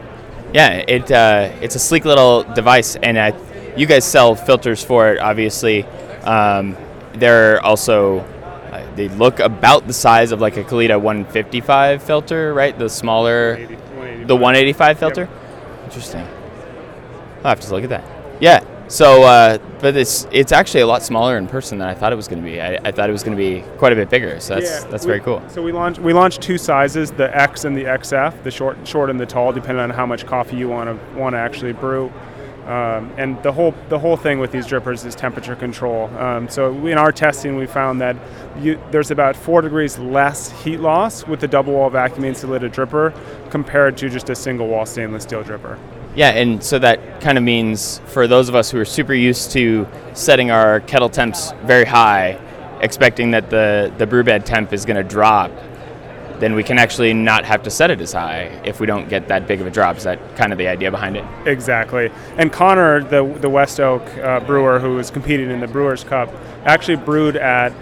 Yeah, 0.53 0.85
it 0.87 1.11
uh, 1.11 1.51
it's 1.61 1.75
a 1.77 1.79
sleek 1.79 2.05
little 2.05 2.43
device, 2.43 2.97
and 2.97 3.17
uh, 3.17 3.33
you 3.77 3.87
guys 3.87 4.05
sell 4.05 4.35
filters 4.35 4.85
for 4.85 5.12
it. 5.12 5.19
Obviously, 5.19 5.85
um, 6.25 6.77
they're 7.15 7.61
also 7.65 8.19
uh, 8.19 8.87
they 8.95 9.09
look 9.09 9.41
about 9.41 9.87
the 9.87 9.93
size 9.93 10.33
of 10.33 10.41
like 10.41 10.57
a 10.57 10.65
Kalita 10.65 11.01
155 11.01 12.03
filter, 12.03 12.53
right? 12.53 12.79
The 12.79 12.88
smaller, 12.88 13.57
180 13.57 13.75
185. 13.75 14.29
the 14.29 14.37
185 14.37 14.99
filter. 14.99 15.29
Interesting. 15.85 16.27
I'll 17.38 17.51
have 17.51 17.61
to 17.61 17.71
look 17.73 17.85
at 17.85 17.91
that. 17.91 18.05
Yeah. 18.41 18.65
So, 18.93 19.23
uh, 19.23 19.57
but 19.81 19.97
it's 19.97 20.27
it's 20.33 20.53
actually 20.53 20.83
a 20.83 20.87
lot 20.87 21.03
smaller 21.03 21.39
in 21.39 21.49
person 21.49 21.79
than 21.79 21.89
I 21.89 21.95
thought 21.95 22.13
it 22.13 22.17
was 22.17 22.29
going 22.29 22.43
to 22.43 22.45
be. 22.45 22.61
I, 22.61 22.75
I 22.85 22.93
thought 22.93 23.09
it 23.09 23.13
was 23.13 23.23
going 23.23 23.35
to 23.35 23.43
be 23.43 23.63
quite 23.79 23.91
a 23.95 23.97
bit 23.97 24.11
bigger. 24.11 24.39
So 24.39 24.57
that's 24.57 24.71
Yeah, 24.85 24.91
that's 24.91 25.07
we- 25.07 25.13
very 25.13 25.21
cool. 25.21 25.43
So 25.49 25.63
we 25.63 25.73
launched 25.73 25.99
we 26.01 26.13
launched 26.13 26.43
two 26.43 26.59
sizes, 26.59 27.11
the 27.11 27.35
X 27.35 27.65
and 27.65 27.75
the 27.75 27.85
XF, 27.85 28.43
the 28.43 28.51
short 28.51 28.87
short 28.87 29.09
and 29.09 29.19
the 29.19 29.25
tall, 29.25 29.51
depending 29.51 29.83
on 29.83 29.89
how 29.89 30.05
much 30.05 30.27
coffee 30.27 30.57
you 30.57 30.69
want 30.69 30.91
to 30.91 31.19
want 31.19 31.33
to 31.33 31.39
actually 31.39 31.73
brew. 31.73 32.13
Um, 32.67 33.11
and 33.17 33.43
the 33.43 33.51
whole 33.51 33.75
the 33.89 33.99
whole 33.99 34.19
thing 34.19 34.39
with 34.41 34.53
these 34.53 34.67
drippers 34.67 35.07
is 35.07 35.15
temperature 35.15 35.57
control. 35.57 36.15
Um, 36.19 36.51
so 36.51 36.87
in 36.87 36.99
our 36.99 37.13
testing, 37.13 37.57
we 37.57 37.67
found 37.67 37.99
that 38.03 38.15
you, 38.61 38.79
there's 38.91 39.11
about 39.11 39.37
four 39.37 39.63
degrees 39.63 39.99
less 39.99 40.53
heat 40.63 40.81
loss 40.81 41.27
with 41.27 41.41
the 41.41 41.49
double 41.49 41.73
wall 41.73 41.89
vacuum 41.89 42.27
insulated 42.27 42.75
dripper 42.75 43.19
compared 43.51 43.97
to 43.97 44.11
just 44.11 44.29
a 44.29 44.35
single 44.35 44.69
wall 44.69 44.85
stainless 44.85 45.23
steel 45.23 45.43
dripper. 45.43 45.79
Yeah, 46.14 46.31
and 46.31 46.62
so 46.62 46.79
that 46.79 47.20
kind 47.22 47.38
of 47.38 47.44
means 47.44 48.01
for 48.07 48.27
those 48.27 48.48
of 48.48 48.55
us 48.55 48.70
who 48.70 48.79
are 48.79 48.85
super 48.85 49.14
used 49.14 49.53
to 49.53 49.87
setting 50.12 50.51
our 50.51 50.81
kettle 50.81 51.09
temps 51.09 51.53
very 51.64 51.87
high, 51.87 52.38
expecting 52.81 53.31
that 53.31 53.48
the, 53.48 53.92
the 53.96 54.07
brew 54.07 54.22
bed 54.22 54.44
temp 54.44 54.72
is 54.75 54.85
going 54.85 54.98
to 54.98 55.03
drop, 55.03 55.51
then 56.38 56.55
we 56.55 56.62
can 56.64 56.77
actually 56.77 57.14
not 57.14 57.44
have 57.44 57.62
to 57.62 57.70
set 57.70 57.90
it 57.90 58.01
as 58.01 58.12
high 58.12 58.61
if 58.64 58.81
we 58.81 58.87
don't 58.87 59.09
get 59.09 59.29
that 59.29 59.46
big 59.46 59.61
of 59.61 59.66
a 59.66 59.70
drop. 59.70 59.96
Is 59.96 60.03
that 60.03 60.37
kind 60.37 60.53
of 60.53 60.59
the 60.59 60.66
idea 60.66 60.90
behind 60.90 61.16
it? 61.16 61.25
Exactly. 61.46 62.11
And 62.37 62.53
Connor, 62.53 63.05
the 63.05 63.25
the 63.40 63.48
West 63.48 63.79
Oak 63.79 64.03
uh, 64.18 64.40
brewer 64.40 64.81
who 64.81 64.96
was 64.96 65.11
competing 65.11 65.51
in 65.51 65.61
the 65.61 65.68
Brewers 65.68 66.03
Cup, 66.03 66.29
actually 66.64 66.96
brewed 66.96 67.37
at 67.37 67.72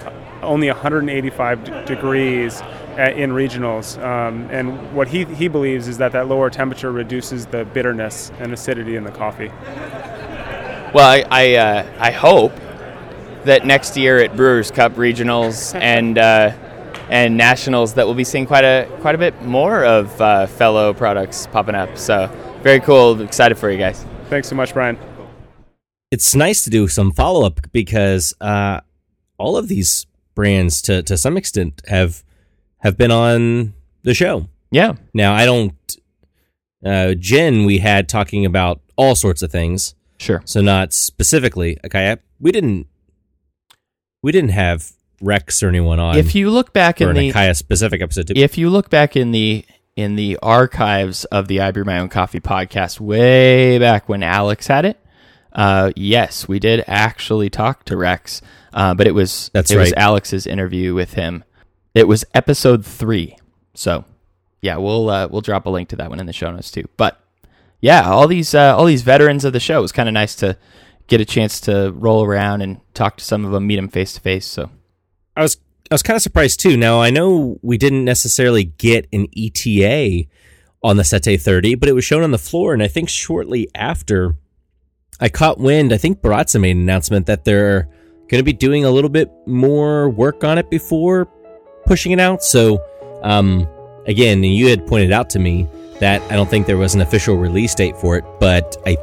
only 0.43 0.69
185 0.69 1.65
d- 1.65 1.73
degrees 1.87 2.63
in 2.99 3.31
regionals. 3.31 4.03
Um, 4.03 4.49
and 4.51 4.95
what 4.95 5.09
he, 5.09 5.25
he 5.25 5.49
believes 5.49 5.89
is 5.89 5.99
that 5.99 6.13
that 6.13 6.29
lower 6.29 6.51
temperature 6.51 6.93
reduces 6.93 7.47
the 7.47 7.65
bitterness 7.65 8.31
and 8.39 8.53
acidity 8.53 8.97
in 8.97 9.05
the 9.05 9.13
coffee. 9.13 9.51
Well, 10.93 11.09
I 11.09 11.25
I, 11.31 11.55
uh, 11.55 11.87
I 11.99 12.11
hope 12.11 12.53
that 13.45 13.65
next 13.65 13.97
year 13.97 14.19
at 14.19 14.37
Brewers 14.37 14.71
Cup 14.71 14.95
regionals 14.95 15.75
and 15.81 16.19
uh, 16.19 16.53
and 17.09 17.37
nationals 17.37 17.95
that 17.95 18.07
we'll 18.07 18.15
be 18.15 18.25
seeing 18.25 18.47
quite 18.47 18.65
a 18.65 18.89
quite 19.01 19.15
a 19.15 19.19
bit 19.19 19.41
more 19.43 19.85
of 19.85 20.21
uh, 20.21 20.47
fellow 20.47 20.93
products 20.93 21.47
popping 21.49 21.75
up. 21.75 21.97
So 21.97 22.29
very 22.63 22.81
cool. 22.81 23.21
Excited 23.21 23.59
for 23.59 23.71
you 23.71 23.79
guys. 23.79 24.05
Thanks 24.29 24.49
so 24.49 24.55
much, 24.55 24.75
Brian. 24.75 24.99
it's 26.11 26.35
nice 26.35 26.63
to 26.63 26.71
do 26.71 26.89
some 26.89 27.13
follow 27.13 27.47
up 27.47 27.61
because 27.73 28.35
uh, 28.41 28.81
all 29.39 29.57
of 29.57 29.69
these 29.69 30.07
brands, 30.35 30.83
to 30.83 31.03
to 31.05 31.17
some 31.17 31.37
extent, 31.37 31.83
have 31.89 32.23
have 32.81 32.97
been 32.99 33.11
on 33.11 33.73
the 34.03 34.15
show. 34.15 34.49
Yeah. 34.71 34.95
Now, 35.15 35.33
I 35.35 35.45
don't. 35.45 35.75
Uh, 36.85 37.15
Jen, 37.15 37.65
we 37.65 37.79
had 37.79 38.09
talking 38.09 38.45
about 38.47 38.81
all 38.97 39.15
sorts 39.15 39.43
of 39.43 39.51
things, 39.53 39.95
Sure. 40.19 40.43
so 40.45 40.61
not 40.61 40.93
specifically. 40.93 41.79
Okay, 41.85 42.17
we 42.39 42.53
didn't. 42.53 42.87
We 44.23 44.33
didn't 44.33 44.51
have 44.51 44.93
Rex 45.21 45.63
or 45.63 45.69
anyone 45.69 45.99
on 46.01 46.17
If 46.17 46.35
you 46.35 46.51
look 46.51 46.73
back 46.73 47.01
in 47.01 47.09
an 47.09 47.17
the 47.17 47.33
Acaia 47.33 47.55
specific 47.57 48.01
episode. 48.03 48.31
If 48.37 48.57
you 48.57 48.71
look 48.71 48.89
back 48.91 49.17
in 49.17 49.33
the 49.33 49.65
in 49.97 50.17
the 50.17 50.39
archives 50.43 51.25
of 51.27 51.49
the 51.49 51.61
I 51.61 51.71
Brew 51.73 51.85
My 51.85 51.99
Own 51.99 52.09
Coffee 52.09 52.41
podcast, 52.41 53.01
way 53.01 53.79
back 53.79 54.09
when 54.09 54.23
Alex 54.23 54.67
had 54.67 54.87
it, 54.87 54.99
uh, 55.53 55.91
yes, 55.97 56.49
we 56.49 56.59
did 56.59 56.83
actually 56.87 57.51
talk 57.51 57.85
to 57.87 57.97
Rex, 57.97 58.41
uh, 58.73 58.95
but 58.95 59.07
it 59.07 59.13
was 59.13 59.51
That's 59.53 59.71
it 59.71 59.77
was 59.77 59.91
right. 59.91 59.99
Alex's 59.99 60.47
interview 60.47 60.95
with 60.95 61.13
him. 61.15 61.45
It 61.95 62.07
was 62.07 62.25
episode 62.35 62.85
three, 62.85 63.37
so 63.75 64.05
yeah, 64.63 64.77
we'll 64.77 65.09
uh, 65.11 65.29
we'll 65.29 65.41
drop 65.41 65.67
a 65.67 65.71
link 65.71 65.89
to 65.91 65.97
that 65.97 66.11
one 66.11 66.21
in 66.21 66.27
the 66.27 66.33
show 66.33 66.51
notes 66.51 66.71
too. 66.71 66.89
But 66.97 67.21
yeah, 67.81 68.09
all 68.09 68.29
these 68.29 68.55
uh, 68.55 68.77
all 68.77 68.85
these 68.85 69.03
veterans 69.03 69.45
of 69.45 69.53
the 69.53 69.61
show. 69.61 69.79
It 69.79 69.83
was 69.83 69.93
kind 69.93 70.09
of 70.09 70.13
nice 70.13 70.35
to 70.37 70.57
get 71.07 71.21
a 71.21 71.25
chance 71.25 71.61
to 71.63 71.93
roll 71.97 72.25
around 72.25 72.63
and 72.63 72.81
talk 72.95 73.17
to 73.17 73.25
some 73.25 73.45
of 73.45 73.53
them, 73.53 73.67
meet 73.67 73.77
them 73.77 73.89
face 73.89 74.13
to 74.15 74.21
face. 74.21 74.47
So 74.47 74.71
I 75.37 75.43
was 75.43 75.57
I 75.91 75.95
was 75.95 76.03
kind 76.03 76.17
of 76.17 76.23
surprised 76.23 76.61
too. 76.61 76.77
Now 76.77 77.01
I 77.01 77.11
know 77.11 77.59
we 77.63 77.79
didn't 77.79 78.05
necessarily 78.05 78.65
get 78.65 79.09
an 79.13 79.27
ETA 79.37 80.27
on 80.83 80.97
the 80.97 81.05
Sette 81.05 81.41
30, 81.41 81.75
but 81.75 81.89
it 81.89 81.93
was 81.93 82.05
shown 82.05 82.23
on 82.23 82.31
the 82.31 82.39
floor, 82.39 82.73
and 82.73 82.83
I 82.83 82.89
think 82.89 83.09
shortly 83.09 83.69
after, 83.75 84.37
I 85.21 85.29
caught 85.29 85.59
wind. 85.59 85.93
I 85.93 85.99
think 85.99 86.23
Baratza 86.23 86.61
made 86.61 86.77
an 86.77 86.83
announcement 86.83 87.27
that 87.27 87.45
they're 87.45 87.83
going 88.29 88.39
to 88.39 88.45
be 88.45 88.53
doing 88.53 88.85
a 88.85 88.91
little 88.91 89.11
bit 89.11 89.31
more 89.47 90.09
work 90.09 90.45
on 90.45 90.57
it 90.57 90.71
before 90.71 91.29
pushing 91.91 92.13
it 92.13 92.21
out. 92.21 92.41
So, 92.45 92.81
um, 93.23 93.67
again, 94.07 94.45
you 94.45 94.69
had 94.69 94.87
pointed 94.87 95.11
out 95.11 95.29
to 95.31 95.41
me 95.41 95.67
that 95.99 96.23
I 96.31 96.37
don't 96.37 96.49
think 96.49 96.67
there 96.69 96.77
was 96.79 96.95
an 96.95 97.01
official 97.01 97.35
release 97.37 97.75
date 97.75 97.97
for 97.97 98.17
it, 98.17 98.25
but 98.39 98.77
I, 98.87 98.97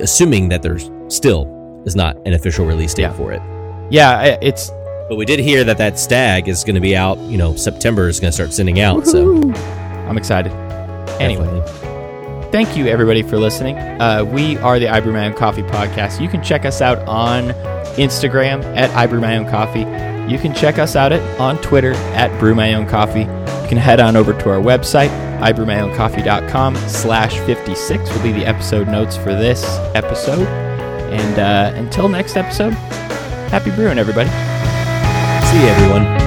assuming 0.00 0.48
that 0.50 0.62
there's 0.62 0.88
still 1.08 1.50
is 1.84 1.96
not 1.96 2.16
an 2.24 2.32
official 2.32 2.66
release 2.66 2.94
date 2.94 3.02
Yeah. 3.02 3.12
for 3.14 3.32
it. 3.32 3.42
yeah, 3.90 4.38
it's 4.40 4.70
But 5.08 5.16
we 5.16 5.24
did 5.26 5.40
hear 5.40 5.64
that 5.64 5.76
that 5.78 5.98
Stagg 5.98 6.46
is 6.48 6.62
going 6.62 6.76
to 6.76 6.80
be 6.80 6.96
out. 6.96 7.18
You 7.18 7.36
know, 7.36 7.56
September 7.56 8.06
is 8.08 8.20
going 8.20 8.28
to 8.30 8.32
start 8.34 8.52
sending 8.54 8.78
out. 8.80 9.06
So 9.08 9.52
I'm 10.08 10.16
excited. 10.16 10.52
Anyway. 11.20 11.44
definitely. 11.46 12.50
thank 12.52 12.76
you 12.76 12.86
everybody 12.86 13.22
for 13.22 13.38
listening. 13.38 13.76
Uh, 13.76 14.24
we 14.24 14.56
are 14.58 14.78
the 14.78 14.88
I 14.88 15.00
Brew 15.00 15.12
My 15.12 15.26
Own 15.26 15.34
Coffee 15.34 15.62
podcast. 15.64 16.20
You 16.20 16.28
can 16.28 16.42
check 16.44 16.64
us 16.64 16.80
out 16.80 16.98
on 17.08 17.48
Instagram 17.98 18.64
at 18.76 18.88
I 18.90 19.06
Brew 19.08 19.20
My 19.20 19.36
Own 19.36 19.46
Coffee. 19.50 19.84
You 20.28 20.38
can 20.38 20.54
check 20.54 20.78
us 20.78 20.96
out 20.96 21.12
at, 21.12 21.40
on 21.40 21.58
Twitter 21.58 21.92
at 22.14 22.36
Brew 22.40 22.54
My 22.54 22.74
Own 22.74 22.86
Coffee. 22.86 23.20
You 23.20 23.68
can 23.68 23.78
head 23.78 24.00
on 24.00 24.16
over 24.16 24.32
to 24.32 24.50
our 24.50 24.60
website, 24.60 25.10
ibrewmyowncoffee.com 25.40 26.76
slash 26.76 27.38
56 27.40 28.10
will 28.10 28.22
be 28.22 28.32
the 28.32 28.46
episode 28.46 28.88
notes 28.88 29.16
for 29.16 29.34
this 29.34 29.64
episode. 29.94 30.46
And 31.12 31.38
uh, 31.38 31.78
until 31.78 32.08
next 32.08 32.36
episode, 32.36 32.72
happy 33.50 33.70
brewing, 33.70 33.98
everybody. 33.98 34.30
See 35.48 35.60
you, 35.60 35.68
everyone. 35.68 36.23